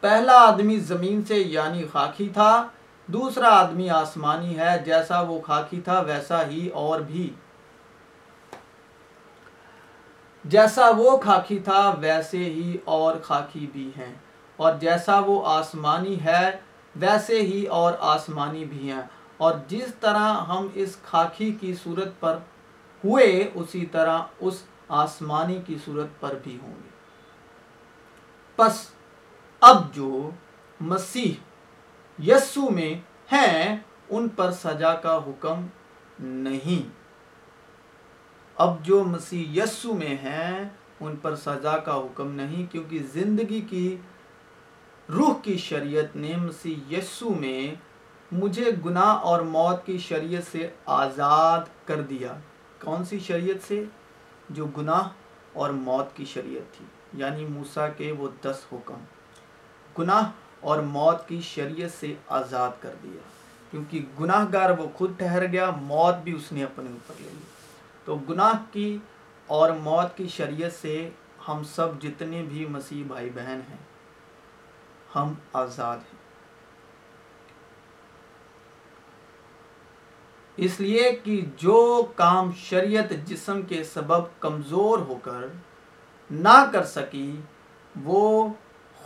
پہلا 0.00 0.32
آدمی 0.32 0.78
زمین 0.78 1.24
سے 1.24 1.34
یعنی 1.34 1.84
خاکی 1.92 2.28
تھا، 2.28 2.68
دوسرا 3.06 3.48
آدمی 3.48 3.90
آسمانی 3.90 4.58
ہے، 4.58 4.78
جیسا 4.84 5.20
وہ 5.20 5.40
خاکی 5.40 5.80
تھا 5.80 6.00
ویسا 6.00 6.46
ہی 6.46 6.68
اور 6.68 7.00
بھی۔ 7.00 7.34
جیسا 10.44 10.90
وہ 10.96 11.16
خاکی 11.16 11.58
تھا 11.58 11.94
ویسے 12.00 12.38
ہی 12.38 12.76
اور 12.84 13.16
خاکی 13.22 13.66
بھی 13.72 13.90
ہیں۔ 13.96 14.14
اور 14.56 14.72
جیسا 14.80 15.18
وہ 15.18 15.46
آسمانی 15.46 16.24
ہے، 16.24 16.50
ویسے 16.96 17.42
ہی 17.42 17.66
اور 17.66 17.92
آسمانی 18.00 18.64
بھی 18.64 18.92
ہیں۔ 18.92 19.02
اور 19.36 19.54
جس 19.68 19.94
طرح 20.00 20.44
ہم 20.44 20.68
اس 20.74 20.96
خاکی 21.02 21.52
کی 21.52 21.74
صورت 21.74 22.20
پر 22.20 22.38
ہوئے، 23.04 23.50
اسی 23.54 23.86
طرح 23.86 24.18
اس 24.40 24.62
آسمانی 24.92 25.62
کی 25.66 25.76
صورت 25.84 26.20
پر 26.20 26.34
بھی 26.44 26.58
ہوں 26.62 26.74
گے۔ 26.74 26.88
پس 28.56 28.88
اب 29.60 29.94
جو 29.94 30.30
مسیح 30.80 31.32
یسو 32.32 32.70
میں 32.70 32.94
ہیں، 33.32 33.76
ان 34.10 34.28
پر 34.28 34.50
سجا 34.50 34.94
کا 34.94 35.16
حکم 35.16 35.66
نہیں۔ 36.18 36.88
اب 38.56 38.82
جو 38.82 39.04
مسیح 39.04 39.62
یسو 39.62 39.94
میں 39.94 40.16
ہیں، 40.22 40.68
ان 41.00 41.16
پر 41.16 41.36
سزا 41.36 41.76
کا 41.76 41.94
حکم 41.94 42.32
نہیں، 42.32 42.72
کیونکہ 42.72 42.98
زندگی 43.12 43.60
کی 43.60 43.96
روح 45.08 45.34
کی 45.42 45.56
شریعت 45.56 46.16
نے 46.16 46.36
مسیح 46.36 46.98
یسو 46.98 47.30
میں 47.30 47.74
مجھے 48.32 48.64
گناہ 48.84 49.16
اور 49.16 49.40
موت 49.40 49.86
کی 49.86 49.98
شریعت 49.98 50.52
سے 50.52 50.70
آزاد 50.86 51.60
کر 51.84 52.00
دیا۔ 52.00 52.32
کون 52.80 53.04
سی 53.04 53.18
شریعت 53.18 53.68
سے؟ 53.68 53.84
جو 54.52 54.66
گناہ 54.66 55.08
اور 55.52 55.70
موت 55.70 56.16
کی 56.16 56.24
شریعت 56.24 56.76
تھی 56.76 56.86
یعنی 57.12 57.44
موسا 57.44 57.88
کے 57.88 58.12
وہ 58.12 58.28
دس 58.42 58.60
حکم۔ 58.72 59.04
گناہ 59.98 60.30
اور 60.60 60.78
موت 60.78 61.28
کی 61.28 61.40
شریعت 61.40 61.90
سے 62.00 62.14
آزاد 62.28 62.70
کر 62.80 62.94
دیا۔ 63.02 63.20
کیونکہ 63.70 64.04
گناہ 64.20 64.46
گار 64.52 64.70
وہ 64.70 64.86
خود 64.94 65.18
ٹھہر 65.18 65.46
گیا، 65.46 65.70
موت 65.70 66.14
بھی 66.24 66.32
اس 66.32 66.52
نے 66.52 66.64
اپنے 66.64 66.90
اوپر 66.90 67.14
لے 67.20 67.28
لی۔ 67.32 67.42
تو 68.04 68.16
گناہ 68.16 68.52
کی 68.72 68.98
اور 69.46 69.70
موت 69.70 70.16
کی 70.16 70.28
شریعت 70.28 70.72
سے 70.72 71.10
ہم 71.48 71.62
سب 71.64 71.88
جتنے 72.00 72.42
بھی 72.42 72.66
مسیح 72.66 73.04
بھائی 73.06 73.30
بہن 73.34 73.60
ہیں، 73.70 73.76
ہم 75.14 75.34
آزاد 75.52 75.96
ہیں۔ 75.96 76.21
اس 80.56 80.80
لیے 80.80 81.12
کہ 81.24 81.44
جو 81.56 82.06
کام 82.16 82.50
شریعت 82.56 83.10
جسم 83.24 83.62
کے 83.62 83.84
سبب 83.84 84.40
کمزور 84.40 84.98
ہو 84.98 85.18
کر 85.22 85.46
نہ 86.30 86.64
کر 86.72 86.84
سکی، 86.84 87.40
وہ 88.02 88.48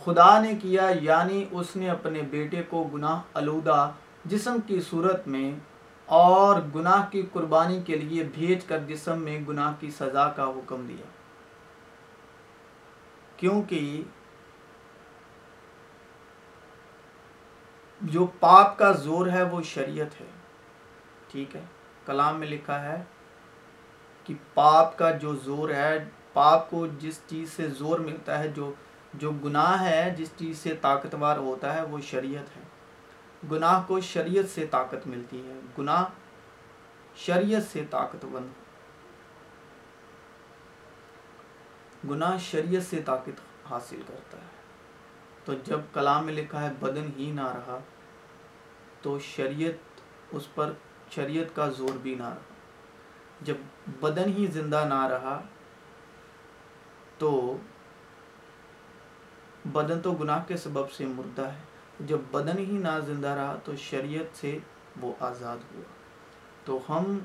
خدا 0.05 0.39
نے 0.39 0.53
کیا 0.61 0.89
یعنی 1.01 1.45
اس 1.51 1.75
نے 1.75 1.89
اپنے 1.89 2.21
بیٹے 2.21 2.63
کو 2.63 2.83
گناہ 2.83 3.21
آلودہ 3.33 3.91
جسم 4.25 4.57
کی 4.67 4.81
صورت 4.81 5.27
میں 5.27 5.51
اور 6.05 6.61
گناہ 6.75 7.09
کی 7.11 7.21
قربانی 7.33 7.81
کے 7.81 7.95
لیے 7.95 8.23
بھیج 8.23 8.65
کر 8.65 8.79
جسم 8.79 9.21
میں 9.21 9.39
گناہ 9.47 9.73
کی 9.79 9.91
سزا 9.91 10.29
کا 10.29 10.43
حکم 10.43 10.85
دیا۔ 10.87 11.05
کیونکہ 13.37 14.03
جو 18.01 18.27
پاپ 18.39 18.77
کا 18.77 18.91
زور 18.91 19.27
ہے 19.27 19.43
وہ 19.43 19.61
شریعت 19.61 20.21
ہے۔ 20.21 20.36
ٹھیک 21.27 21.55
ہے۔ 21.55 21.61
کلام 22.05 22.39
میں 22.39 22.47
لکھا 22.47 22.81
ہے 22.81 23.03
کہ 24.23 24.33
پاپ 24.53 24.97
کا 24.97 25.11
جو 25.11 25.35
زور 25.35 25.69
ہے، 25.69 26.05
پاپ 26.33 26.69
کو 26.69 26.87
جس 26.87 27.21
چیز 27.27 27.49
سے 27.51 27.67
زور 27.67 27.99
ملتا 27.99 28.39
ہے، 28.39 28.47
جو 28.47 28.73
جو 29.13 29.31
گناہ 29.31 29.83
ہے، 29.83 30.15
جس 30.17 30.31
چیز 30.37 30.57
سے 30.57 30.75
طاقتور 30.81 31.37
ہوتا 31.37 31.73
ہے، 31.73 31.81
وہ 31.81 31.99
شریعت 31.99 32.57
ہے۔ 32.57 32.61
گناہ 33.51 33.83
کو 33.87 33.99
شریعت 33.99 34.45
سے 34.49 34.67
طاقت 34.67 35.07
ملتی 35.07 35.49
ہے۔ 35.49 35.59
گناہ 35.77 36.05
شریعت 37.15 37.63
سے 37.71 37.85
طاقت 37.89 38.25
بند 38.25 38.47
گناہ 42.09 42.37
شریعت 42.37 42.83
سے 42.83 43.01
طاقت 43.05 43.69
حاصل 43.71 44.01
کرتا 44.07 44.37
ہے۔ 44.37 44.57
تو 45.45 45.53
جب 45.53 45.79
کلام 45.93 46.25
میں 46.25 46.33
لکھا 46.33 46.63
ہے 46.63 46.73
بدن 46.79 47.09
ہی 47.17 47.31
نہ 47.31 47.47
رہا، 47.47 47.79
تو 49.01 49.19
شریعت 49.19 50.01
اس 50.31 50.55
پر 50.55 50.73
شریعت 51.11 51.55
کا 51.55 51.69
زور 51.69 51.97
بھی 51.97 52.15
نہ 52.15 52.23
رہا۔ 52.23 52.55
جب 53.41 53.55
بدن 53.99 54.33
ہی 54.37 54.47
زندہ 54.47 54.85
نہ 54.89 55.07
رہا 55.07 55.41
تو 57.17 57.57
بدن 59.65 59.99
تو 59.99 60.11
گناہ 60.11 60.43
کے 60.47 60.57
سبب 60.57 60.91
سے 60.91 61.05
مردہ 61.05 61.41
ہے۔ 61.41 61.57
جب 61.99 62.17
بدن 62.31 62.57
ہی 62.57 62.77
نہ 62.77 62.99
زندہ 63.05 63.27
رہا 63.27 63.55
تو 63.63 63.75
شریعت 63.75 64.37
سے 64.37 64.59
وہ 65.01 65.13
آزاد 65.19 65.57
ہوا۔ 65.57 65.81
تو 66.65 66.79
ہم 66.89 67.19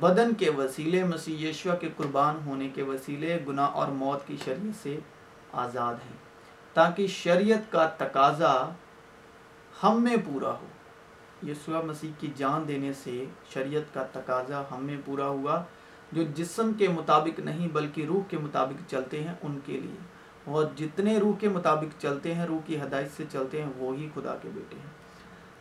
بدن 0.00 0.34
کے 0.34 0.50
وسیلے 0.50 1.04
مسیح 1.04 1.48
یشوا 1.48 1.74
کے 1.74 1.88
قربان 1.96 2.38
ہونے 2.46 2.68
کے 2.68 2.82
وسیلے 2.82 3.38
گناہ 3.48 3.68
اور 3.68 3.88
موت 3.88 4.26
کی 4.26 4.36
شریعت 4.44 4.82
سے 4.82 4.98
آزاد 5.52 5.94
ہیں۔ 5.94 6.16
تاکہ 6.74 7.06
شریعت 7.06 7.72
کا 7.72 7.86
تقاضا 7.86 8.68
ہم 9.82 10.02
میں 10.02 10.16
پورا 10.24 10.50
ہو۔ 10.50 10.66
یسوع 11.42 11.82
مسیح 11.82 12.10
کی 12.20 12.32
جان 12.36 12.68
دینے 12.68 12.92
سے 12.92 13.24
شریعت 13.54 13.94
کا 13.94 14.02
تقاضا 14.02 14.62
ہم 14.70 14.84
میں 14.84 14.96
پورا 15.04 15.26
ہوا، 15.26 15.62
جو 16.12 16.22
جسم 16.22 16.72
کے 16.78 16.88
مطابق 16.88 17.40
نہیں 17.40 17.68
بلکہ 17.68 18.04
روح 18.04 18.20
کے 18.28 18.38
مطابق 18.38 18.90
چلتے 18.90 19.24
ہیں 19.24 19.34
ان 19.42 19.58
کے 19.64 19.72
لیے۔ 19.72 20.16
اور 20.44 20.64
جتنے 20.76 21.18
روح 21.18 21.32
کے 21.40 21.48
مطابق 21.48 22.02
چلتے 22.02 22.34
ہیں، 22.34 22.46
روح 22.46 22.58
کی 22.66 22.80
ہدایت 22.80 23.08
سے 23.16 23.24
چلتے 23.32 23.62
ہیں، 23.62 23.70
وہی 23.76 24.08
خدا 24.14 24.36
کے 24.42 24.48
بیٹے 24.54 24.76
ہیں۔ 24.76 24.90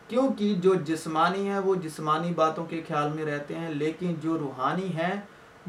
کیونکہ 0.08 0.56
جو 0.56 0.76
جسمانی 0.76 1.50
ہے 1.50 1.60
وہ 1.60 1.76
جسمانی 1.76 2.32
باتوں 2.32 2.66
کے 2.66 2.82
خیال 2.88 3.10
میں 3.14 3.26
رہتے 3.26 3.56
ہیں، 3.56 3.70
لیکن 3.70 4.16
جو 4.22 4.38
روحانی 4.38 4.88
ہیں، 4.96 5.22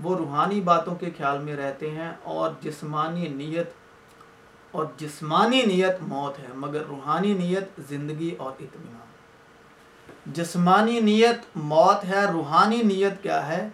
وہ 0.03 0.17
روحانی 0.17 0.61
باتوں 0.61 0.95
کے 0.95 1.11
خیال 1.17 1.39
میں 1.39 1.57
رہتے 1.57 1.91
ہیں۔ 1.91 2.13
اور 2.23 2.51
جسمانی 2.61 3.29
نیت، 3.29 3.71
اور 4.71 4.85
جسمانی 4.97 5.63
نیت 5.63 5.95
موت 6.01 6.39
ہے، 6.39 6.47
مگر 6.55 6.83
روحانی 6.89 7.33
نیت 7.35 7.81
زندگی 7.89 8.35
اور 8.39 8.53
اطمینان۔ 8.61 9.06
جسمانی 10.35 11.01
نیت، 11.01 11.57
موت 11.57 12.05
ہے، 12.05 12.25
روحانی 12.33 12.83
نیت 12.83 13.23
کیا 13.23 13.47
ہے؟ 13.49 13.69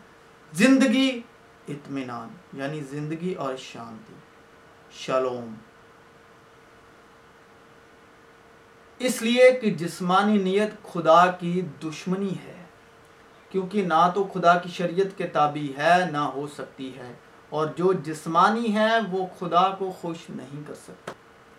زندگی 0.53 1.21
اطمینان 1.69 2.29
یعنی 2.53 2.81
زندگی 2.81 3.35
اور 3.35 3.57
شانتی۔ 3.57 4.15
شلوم 4.93 5.55
اس 9.01 9.23
لیے 9.23 9.51
کہ 9.53 9.71
جسمانی 9.71 10.37
نیت 10.39 10.71
خدا 10.93 11.27
کی 11.27 11.61
دشمنی 11.83 12.35
ہے، 12.47 12.61
کیونکہ 13.51 13.87
نہ 13.87 14.11
تو 14.15 14.25
خدا 14.25 14.55
کی 14.59 14.69
شریعت 14.69 15.17
کے 15.19 15.27
تابع 15.27 15.79
ہے، 15.79 15.99
نہ 16.11 16.25
ہو 16.35 16.47
سکتی 16.47 16.91
ہے، 16.97 17.13
اور 17.49 17.67
جو 17.77 17.93
جسمانی 17.93 18.75
ہے 18.75 18.91
وہ 19.11 19.27
خدا 19.39 19.69
کو 19.79 19.93
خوش 20.01 20.31
نہیں 20.31 20.63
کر 20.67 20.75
سکتا 20.75 21.13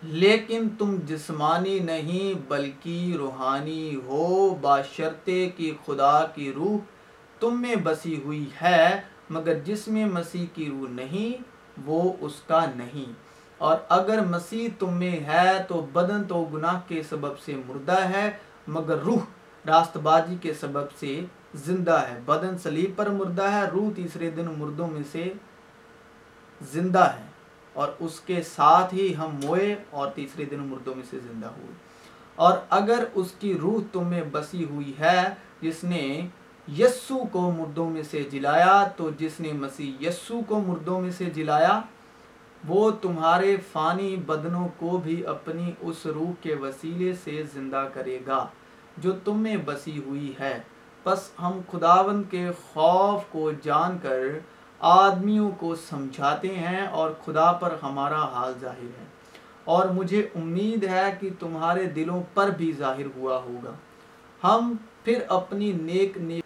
لیکن 0.04 0.68
تم 0.78 0.96
جسمانی 1.06 1.78
نہیں 1.78 2.48
بلکہ 2.48 3.14
روحانی 3.18 3.96
ہو 4.04 4.54
باشرتے 4.54 5.50
کی 5.56 5.74
خدا 5.86 6.26
کی 6.26 6.52
روح 6.52 6.78
تم 7.40 7.62
میں 7.62 7.76
بسی 7.76 8.20
ہوئی 8.24 8.50
ہے، 8.62 9.00
مگر 9.30 9.54
جس 9.54 9.88
میں 9.88 10.04
مسیح 10.04 10.46
کی 10.54 10.66
روح 10.70 10.88
نہیں، 10.90 11.42
وہ 11.84 12.12
اس 12.20 12.32
کا 12.46 12.64
نہیں۔ 12.76 13.12
اور 13.58 13.76
اگر 13.88 14.20
مسیح 14.20 14.68
تم 14.78 14.92
میں 14.92 15.20
ہے 15.20 15.62
تو 15.68 15.86
بدن 15.92 16.24
تو 16.24 16.44
گناہ 16.44 16.80
کے 16.88 17.02
سبب 17.02 17.38
سے 17.38 17.56
مردہ 17.66 18.08
ہے، 18.08 18.30
مگر 18.68 18.96
روح 18.96 19.20
راست 19.66 19.96
بازی 19.96 20.36
کے 20.40 20.54
سبب 20.54 20.92
سے 21.00 21.20
زندہ 21.54 22.04
ہے۔ 22.10 22.18
بدن 22.24 22.58
سلیب 22.58 22.90
پر 22.96 23.08
مردہ 23.08 23.50
ہے، 23.52 23.64
روح 23.64 23.90
تیسرے 23.96 24.30
دن 24.30 24.46
مردوں 24.58 24.88
میں 24.88 25.02
سے 25.12 25.32
زندہ 26.72 27.04
ہے۔ 27.04 27.33
اور 27.74 27.88
اس 27.98 28.20
کے 28.20 28.42
ساتھ 28.42 28.94
ہی 28.94 29.16
ہم 29.16 29.38
موئے 29.44 29.76
اور 29.90 30.10
تیسرے 30.10 30.44
دن 30.44 30.58
مردوں 30.58 30.94
میں 30.94 31.04
سے 31.10 31.18
زندہ 31.18 31.46
ہوئے۔ 31.46 31.72
اور 32.34 32.58
اگر 32.70 33.04
اس 33.14 33.32
کی 33.38 33.54
روح 33.54 33.82
تم 33.92 34.06
میں 34.06 34.22
بسی 34.32 34.64
ہوئی 34.64 34.92
ہے، 35.00 35.22
جس 35.60 35.84
نے 35.84 36.26
یسو 36.78 37.18
کو 37.32 37.50
مردوں 37.50 37.90
میں 37.90 38.02
سے 38.02 38.22
جلایا، 38.22 38.88
تو 38.96 39.10
جس 39.10 39.40
نے 39.40 39.52
مسیح 39.52 40.08
یسو 40.08 40.40
کو 40.48 40.60
مردوں 40.60 41.00
میں 41.00 41.10
سے 41.10 41.24
جلایا، 41.24 41.80
وہ 42.68 42.90
تمہارے 42.90 43.56
فانی 43.72 44.16
بدنوں 44.16 44.68
کو 44.76 45.00
بھی 45.04 45.26
اپنی 45.26 45.72
اس 45.80 46.06
روح 46.06 46.32
کے 46.40 46.54
وسیلے 46.54 47.14
سے 47.24 47.42
زندہ 47.54 47.88
کرے 47.94 48.18
گا، 48.26 48.46
جو 48.98 49.12
تم 49.24 49.38
میں 49.38 49.56
بسی 49.56 50.02
ہوئی 50.06 50.32
ہے۔ 50.40 50.60
پس 51.02 51.30
ہم 51.40 51.60
خداون 51.72 52.22
کے 52.22 52.48
خوف 52.72 53.22
کو 53.32 53.50
جان 53.62 53.98
کر 54.02 54.18
آدمیوں 54.86 55.50
کو 55.50 55.74
سمجھاتے 55.74 56.48
ہیں 56.48 56.86
اور 56.86 57.10
خدا 57.24 57.52
پر 57.52 57.74
ہمارا 57.82 58.24
حال 58.24 58.52
ظاہر 58.60 59.00
ہے۔ 59.00 59.04
اور 59.64 59.88
مجھے 59.88 60.28
امید 60.34 60.84
ہے 60.84 61.16
کہ 61.20 61.30
تمہارے 61.40 61.86
دلوں 61.86 62.22
پر 62.34 62.50
بھی 62.50 62.72
ظاہر 62.78 63.06
ہوا 63.16 63.36
ہوگا۔ 63.36 63.72
ہم 64.44 64.76
پھر 65.04 65.18
اپنی 65.28 65.72
نیک 65.72 66.18
نیک 66.18 66.44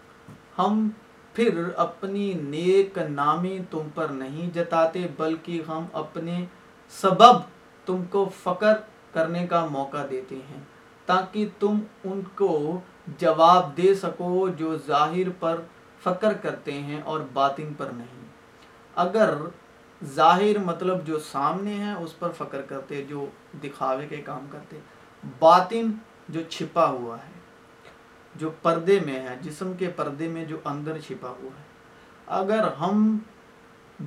ہم 0.59 0.89
پھر 1.35 1.63
اپنی 1.77 2.33
نیک 2.33 2.99
نامی 2.99 3.59
تم 3.71 3.89
پر 3.95 4.07
نہیں 4.09 4.55
جتاتے، 4.55 5.07
بلکہ 5.17 5.63
ہم 5.69 5.87
اپنے 5.93 6.45
سبب 6.91 7.41
تم 7.87 8.05
کو 8.11 8.31
فقر 8.43 8.75
کرنے 9.13 9.47
کا 9.47 9.67
موقع 9.67 10.07
دیتے 10.11 10.37
ہیں، 10.37 10.61
تاکہ 11.07 11.49
تم 11.61 11.79
ان 12.05 12.21
کو 12.35 12.81
جواب 13.19 13.77
دے 13.77 13.95
سکو 13.95 14.49
جو 14.49 14.79
ظاہر 14.87 15.31
پر 15.41 15.61
فقر 16.03 16.33
کرتے 16.33 16.73
ہیں 16.73 17.01
اور 17.05 17.21
باطن 17.33 17.73
پر 17.77 17.87
نہیں۔ 17.87 18.28
اگر 18.99 19.35
ظاہر 20.03 20.59
مطلب 20.59 21.07
جو 21.07 21.19
سامنے 21.19 21.75
ہیں، 21.75 21.95
اس 21.95 22.19
پر 22.19 22.33
فقر 22.37 22.63
کرتے، 22.63 23.03
جو 23.03 23.27
دکھاوے 23.63 24.07
کے 24.07 24.17
کام 24.17 24.47
کرتے۔ 24.51 24.79
باطن 25.39 25.91
جو 26.29 26.41
چھپا 26.51 26.87
ہوا 26.87 27.17
ہے، 27.17 27.37
جو 28.35 28.51
پردے 28.63 28.99
میں 29.07 29.19
ہے، 29.21 29.37
جسم 29.43 29.73
کے 29.79 29.89
پردے 29.97 30.29
میں 30.29 30.45
جو 30.45 30.57
اندر 30.65 30.99
چھپا 31.07 31.29
ہوا 31.29 31.59
ہے۔ 31.59 31.67
اگر 32.41 32.67
ہم 32.81 33.17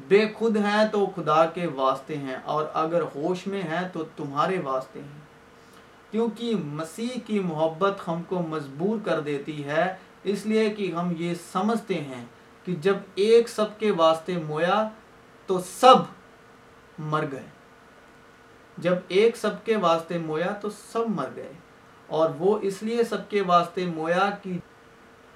بے 0.07 0.25
خود 0.35 0.57
ہیں 0.57 0.87
تو 0.91 1.05
خدا 1.15 1.45
کے 1.45 1.67
واسطے 1.75 2.17
ہیں، 2.17 2.35
اور 2.45 2.65
اگر 2.73 3.01
ہوش 3.15 3.47
میں 3.47 3.61
ہیں 3.61 3.87
تو 3.93 4.03
تمہارے 4.15 4.59
واسطے 4.63 4.99
ہیں۔ 4.99 5.19
کیونکہ 6.11 6.55
مسیح 6.55 7.19
کی 7.25 7.39
محبت 7.39 8.07
ہم 8.07 8.21
کو 8.23 8.41
مجبور 8.41 8.97
کر 9.05 9.19
دیتی 9.19 9.63
ہے، 9.63 9.93
اس 10.23 10.45
لیے 10.45 10.69
کہ 10.69 10.91
ہم 10.93 11.13
یہ 11.17 11.33
سمجھتے 11.51 12.01
ہیں 12.01 12.25
کہ 12.63 12.75
جب 12.75 12.95
ایک 13.15 13.49
سب 13.49 13.79
کے 13.79 13.91
واسطے 13.91 14.37
مویا 14.37 14.89
تو 15.45 15.59
سب 15.59 15.95
مر 16.99 17.25
گئے۔ 17.31 17.45
جب 18.77 18.95
ایک 19.07 19.37
سب 19.37 19.65
کے 19.65 19.77
واسطے 19.77 20.17
مویا 20.17 20.51
تو 20.51 20.69
سب 20.69 21.03
مر 21.07 21.29
گئے۔ 21.35 21.53
اور 22.07 22.29
وہ 22.39 22.59
اس 22.61 22.83
لیے 22.83 23.03
سب 23.03 23.29
کے 23.29 23.41
واسطے 23.41 23.85
مویا 23.85 24.29
کی 24.43 24.59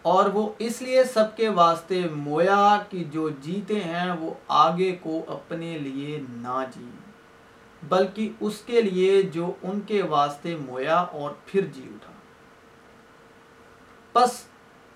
اور 0.01 0.25
وہ 0.25 0.49
اس 0.59 0.81
لیے 0.81 1.03
سب 1.03 1.37
کے 1.37 1.49
واسطے 1.49 2.07
مویا 2.11 2.81
کہ 2.89 3.03
جو 3.03 3.29
جیتے 3.29 3.79
ہیں 3.79 4.11
وہ 4.19 4.33
آگے 4.47 4.95
کو 5.01 5.23
اپنے 5.27 5.77
لیے 5.77 6.21
نہ 6.29 6.63
جی۔ 6.75 6.89
بلکہ 7.83 8.31
اس 8.39 8.61
کے 8.65 8.81
لیے 8.81 9.21
جو 9.21 9.53
ان 9.63 9.79
کے 9.81 10.01
واسطے 10.01 10.55
مویا 10.55 10.95
اور 10.95 11.31
پھر 11.45 11.65
جی 11.65 11.89
اٹھا۔ 11.93 12.11
پس 14.13 14.45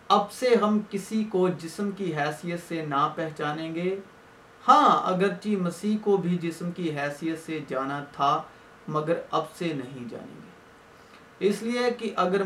اب 0.09 0.31
سے 0.31 0.55
ہم 0.55 0.79
کسی 0.89 1.23
کو 1.23 1.49
جسم 1.49 1.91
کی 1.91 2.15
حیثیت 2.15 2.59
سے 2.67 2.85
نہ 2.85 3.09
پہچانیں 3.15 3.75
گے۔ 3.75 3.99
ہاں 4.67 5.13
اگرچہ 5.13 5.49
مسیح 5.49 5.97
کو 6.01 6.17
بھی 6.17 6.37
جسم 6.37 6.71
کی 6.71 6.97
حیثیت 6.97 7.39
سے 7.45 7.59
جانا 7.67 8.03
تھا، 8.11 8.41
مگر 8.87 9.13
اب 9.31 9.43
سے 9.57 9.65
نہیں 9.65 10.09
جانیں 10.09 10.41
گے۔ 10.41 10.49
اس 11.39 11.61
لیے 11.61 11.79
کہ 11.97 12.13
اگر 12.15 12.41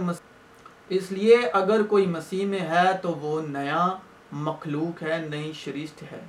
اس 0.89 1.11
لیے 1.11 1.37
اگر 1.53 1.83
کوئی 1.83 2.05
مسیح 2.05 2.45
میں 2.45 2.59
ہے 2.59 2.97
تو 3.01 3.09
وہ 3.09 3.41
نیا 3.47 3.87
مخلوق 4.31 5.03
ہے، 5.03 5.17
نئی 5.29 5.53
شریشت 5.53 6.03
ہے۔ 6.03 6.21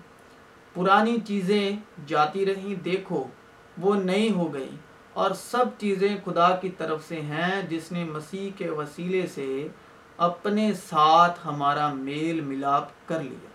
پرانی 0.75 1.17
چیزیں 1.27 1.77
جاتی 2.07 2.47
رہیں، 2.47 2.75
دیکھو، 2.75 3.25
وہ 3.79 3.95
نئی 3.95 4.33
ہو 4.33 4.55
گئی 4.55 4.77
اور 5.13 5.31
سب 5.31 5.65
چیزیں 5.79 6.17
خدا 6.25 6.57
کی 6.57 6.69
طرف 6.69 7.09
سے 7.09 7.21
ہیں، 7.21 7.63
جس 7.63 7.93
نے 7.93 8.05
مسیح 8.05 8.51
کے 8.57 8.71
وسیلے 8.71 9.27
سے 9.27 9.69
اپنے 10.17 10.73
ساتھ 10.73 11.41
ہمارا 11.45 11.93
میل 11.93 12.41
ملاپ 12.41 13.09
کر 13.09 13.21
لیا 13.21 13.49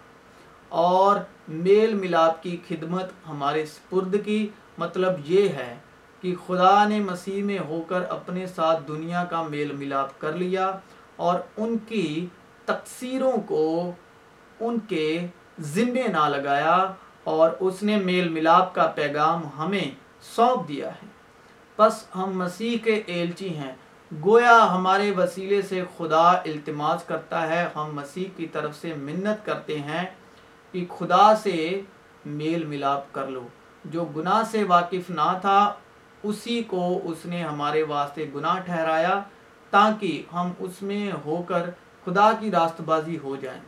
اور 0.69 1.19
میل 1.47 1.93
ملاپ 1.93 2.43
کی 2.43 2.57
خدمت 2.67 3.05
ہمارے 3.29 3.65
سپرد 3.65 4.15
کی۔ 4.25 4.49
مطلب 4.77 5.13
یہ 5.25 5.49
ہے 5.49 5.75
کہ 6.21 6.35
خدا 6.47 6.87
نے 6.87 6.99
مسیح 6.99 7.43
میں 7.43 7.59
ہو 7.59 7.81
کر 7.87 8.01
اپنے 8.01 8.47
ساتھ 8.47 8.87
دنیا 8.87 9.23
کا 9.23 9.43
میل 9.43 9.71
ملاپ 9.71 10.19
کر 10.21 10.33
لیا 10.33 10.71
اور 11.15 11.39
ان 11.57 11.77
کی 11.87 12.27
تقصیروں 12.65 13.31
کو 13.45 13.91
ان 14.59 14.77
کے 14.79 15.27
ذمے 15.61 16.03
نہ 16.07 16.29
لگایا 16.29 16.93
اور 17.23 17.51
اس 17.59 17.83
نے 17.83 17.95
میل 17.95 18.29
ملاپ 18.29 18.75
کا 18.75 18.87
پیغام 18.87 19.41
ہمیں 19.57 19.91
سونپ 20.21 20.67
دیا 20.67 20.87
ہے۔ 20.87 21.07
پس 21.75 22.03
ہم 22.15 22.37
مسیح 22.37 22.77
کے 22.83 23.01
ایلچی 23.05 23.57
ہیں۔ 23.57 23.75
گویا 24.25 24.67
ہمارے 24.71 25.11
وسیلے 25.11 25.61
سے 25.61 25.83
خدا 25.97 26.31
التماس 26.31 27.03
کرتا 27.03 27.47
ہے، 27.47 27.67
ہم 27.75 27.95
مسیح 27.95 28.25
کی 28.37 28.47
طرف 28.47 28.75
سے 28.75 28.93
منت 28.93 29.45
کرتے 29.45 29.79
ہیں 29.79 30.05
کہ 30.71 30.85
خدا 30.97 31.35
سے 31.35 31.81
میل 32.25 32.65
ملاپ 32.65 33.13
کر 33.13 33.27
لو۔ 33.27 33.47
جو 33.85 34.05
گناہ 34.05 34.43
سے 34.51 34.63
واقف 34.63 35.09
نہ 35.09 35.37
تھا، 35.41 35.73
اسی 36.23 36.63
کو 36.63 36.99
اس 37.03 37.25
نے 37.25 37.43
ہمارے 37.43 37.83
واسطے 37.83 38.25
گناہ 38.35 38.59
ٹھہرایا 38.59 39.19
تاکہ 39.69 40.23
ہم 40.33 40.51
اس 40.59 40.81
میں 40.81 41.11
ہو 41.25 41.43
کر 41.47 41.69
خدا 42.05 42.31
کی 42.39 42.51
راست 42.51 42.81
بازی 42.81 43.17
ہو 43.23 43.35
جائیں۔ 43.35 43.61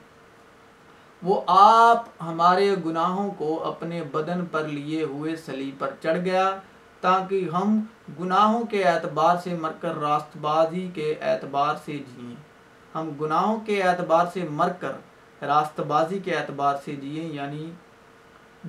وہ 1.24 1.42
آپ 1.48 2.06
ہمارے 2.22 2.76
گناہوں 2.86 3.32
کو 3.32 3.64
اپنے 3.64 4.04
بدن 4.04 4.46
پر 4.46 4.64
لیے 4.64 5.04
ہوئے 5.04 5.36
سلی 5.36 5.72
پر 5.80 5.90
چڑھ 6.02 6.20
گیا۔ 6.20 6.60
تاکہ 7.02 7.50
ہم 7.54 7.80
گناہوں 8.20 8.64
کے 8.64 8.84
اعتبار 8.84 9.36
سے 9.44 9.54
مر 9.54 9.72
کر 9.80 9.98
راست 9.98 10.38
بازی 10.42 10.90
کے 10.94 11.14
اعتبار 11.22 11.76
سے 11.86 11.98
جئیں۔ 12.08 12.36
ہم 12.96 13.10
گناہوں 13.22 13.60
کے 13.66 13.82
اعتبار 13.84 14.26
سے 14.34 14.44
مر 14.52 14.72
کر 14.80 15.46
راست 15.46 15.80
بازی 15.88 16.20
کے 16.20 16.36
اعتبار 16.36 16.76
سے 16.86 16.96
جئیں 16.96 17.34
یعنی 17.34 17.72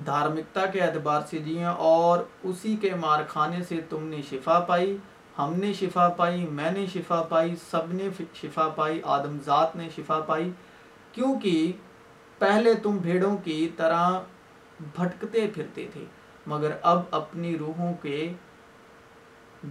دھارمکتا 0.05 0.65
کے 0.65 0.81
اعتبار 0.81 1.21
سے 1.29 1.37
جئیں، 1.37 1.65
اور 1.65 2.19
اسی 2.43 2.75
کے 2.75 2.93
مارخانے 2.95 3.63
سے 3.63 3.79
تم 3.89 4.03
نے 4.03 4.21
شفا 4.29 4.59
پائی، 4.59 4.95
ہم 5.37 5.53
نے 5.57 5.73
شفا 5.73 6.07
پائی، 6.09 6.45
میں 6.51 6.71
نے 6.71 6.85
شفا 6.93 7.21
پائی، 7.29 7.55
سب 7.71 7.93
نے 7.93 8.09
شفا 8.35 8.67
پائی، 8.75 9.01
آدم 9.05 9.37
ذات 9.45 9.75
نے 9.75 9.89
شفا 9.95 10.19
پائی۔ 10.19 10.51
کیونکہ 11.11 11.71
پہلے 12.39 12.73
تم 12.73 12.97
بھیڑوں 12.97 13.35
کی 13.37 13.69
طرح 13.77 14.19
بھٹکتے 14.95 15.47
پھرتے 15.53 15.87
تھے۔ 15.93 16.05
مگر 16.47 16.71
اب 16.81 17.01
اپنی 17.11 17.57
روحوں 17.57 17.93
کے 18.01 18.33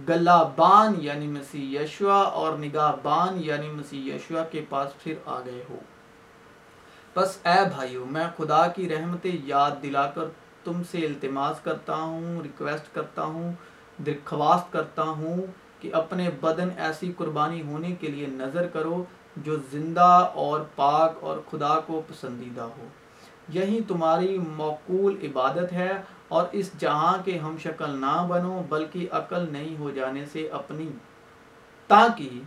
گلا 0.09 0.43
بان 0.43 0.93
یعنی 0.97 1.27
مسیح 1.27 1.79
یشوا 1.79 2.21
اور 2.21 2.57
نگاہ 2.57 2.91
بان 3.03 3.43
یعنی 3.43 3.67
مسیح 3.67 4.13
یشوا 4.13 4.43
کے 4.43 4.65
پاس 4.69 5.03
پھر 5.03 5.15
آ 5.25 5.39
گئے 5.45 5.63
ہو۔ 5.69 5.79
بس 7.15 7.37
اے 7.45 7.69
بھائیو، 7.75 8.05
میں 8.05 8.25
خدا 8.37 8.67
کی 8.67 8.89
رحمت 8.89 9.25
یاد 9.25 9.71
دلا 9.83 10.07
کر 10.07 10.25
تم 10.63 10.81
سے 10.91 11.05
التماس 11.05 11.59
کرتا 11.63 11.95
ہوں 11.95 12.41
ریکویسٹ 12.41 12.95
کرتا 12.95 13.23
ہوں، 13.23 13.51
درخواست 14.05 14.73
کرتا 14.73 15.03
ہوں 15.03 15.37
کہ 15.79 15.93
اپنے 15.93 16.29
بدن 16.41 16.69
ایسی 16.77 17.13
قربانی 17.17 17.61
ہونے 17.61 17.91
کے 17.91 18.07
لیے 18.07 18.27
نظر 18.27 18.67
کرو 18.67 19.03
جو 19.37 19.55
زندہ 19.71 20.29
اور 20.33 20.61
پاک 20.75 21.17
اور 21.19 21.37
خدا 21.51 21.79
کو 21.79 22.01
پسندیدہ 22.07 22.61
ہو۔ 22.61 22.87
یہی 23.49 23.81
تمہاری 23.87 24.37
معقول 24.37 25.17
عبادت 25.23 25.73
ہے۔ 25.73 25.91
اور 26.33 26.45
اس 26.51 26.69
جہاں 26.79 27.17
کے 27.25 27.37
ہم 27.37 27.55
شکل 27.63 27.89
نہ 27.89 28.15
بنو 28.29 28.61
بلکہ 28.69 29.07
عقل 29.11 29.45
نہیں 29.51 29.75
ہو 29.79 29.91
جانے 29.91 30.25
سے 30.31 30.47
اپنی، 30.51 30.87
تاکہ 31.87 32.39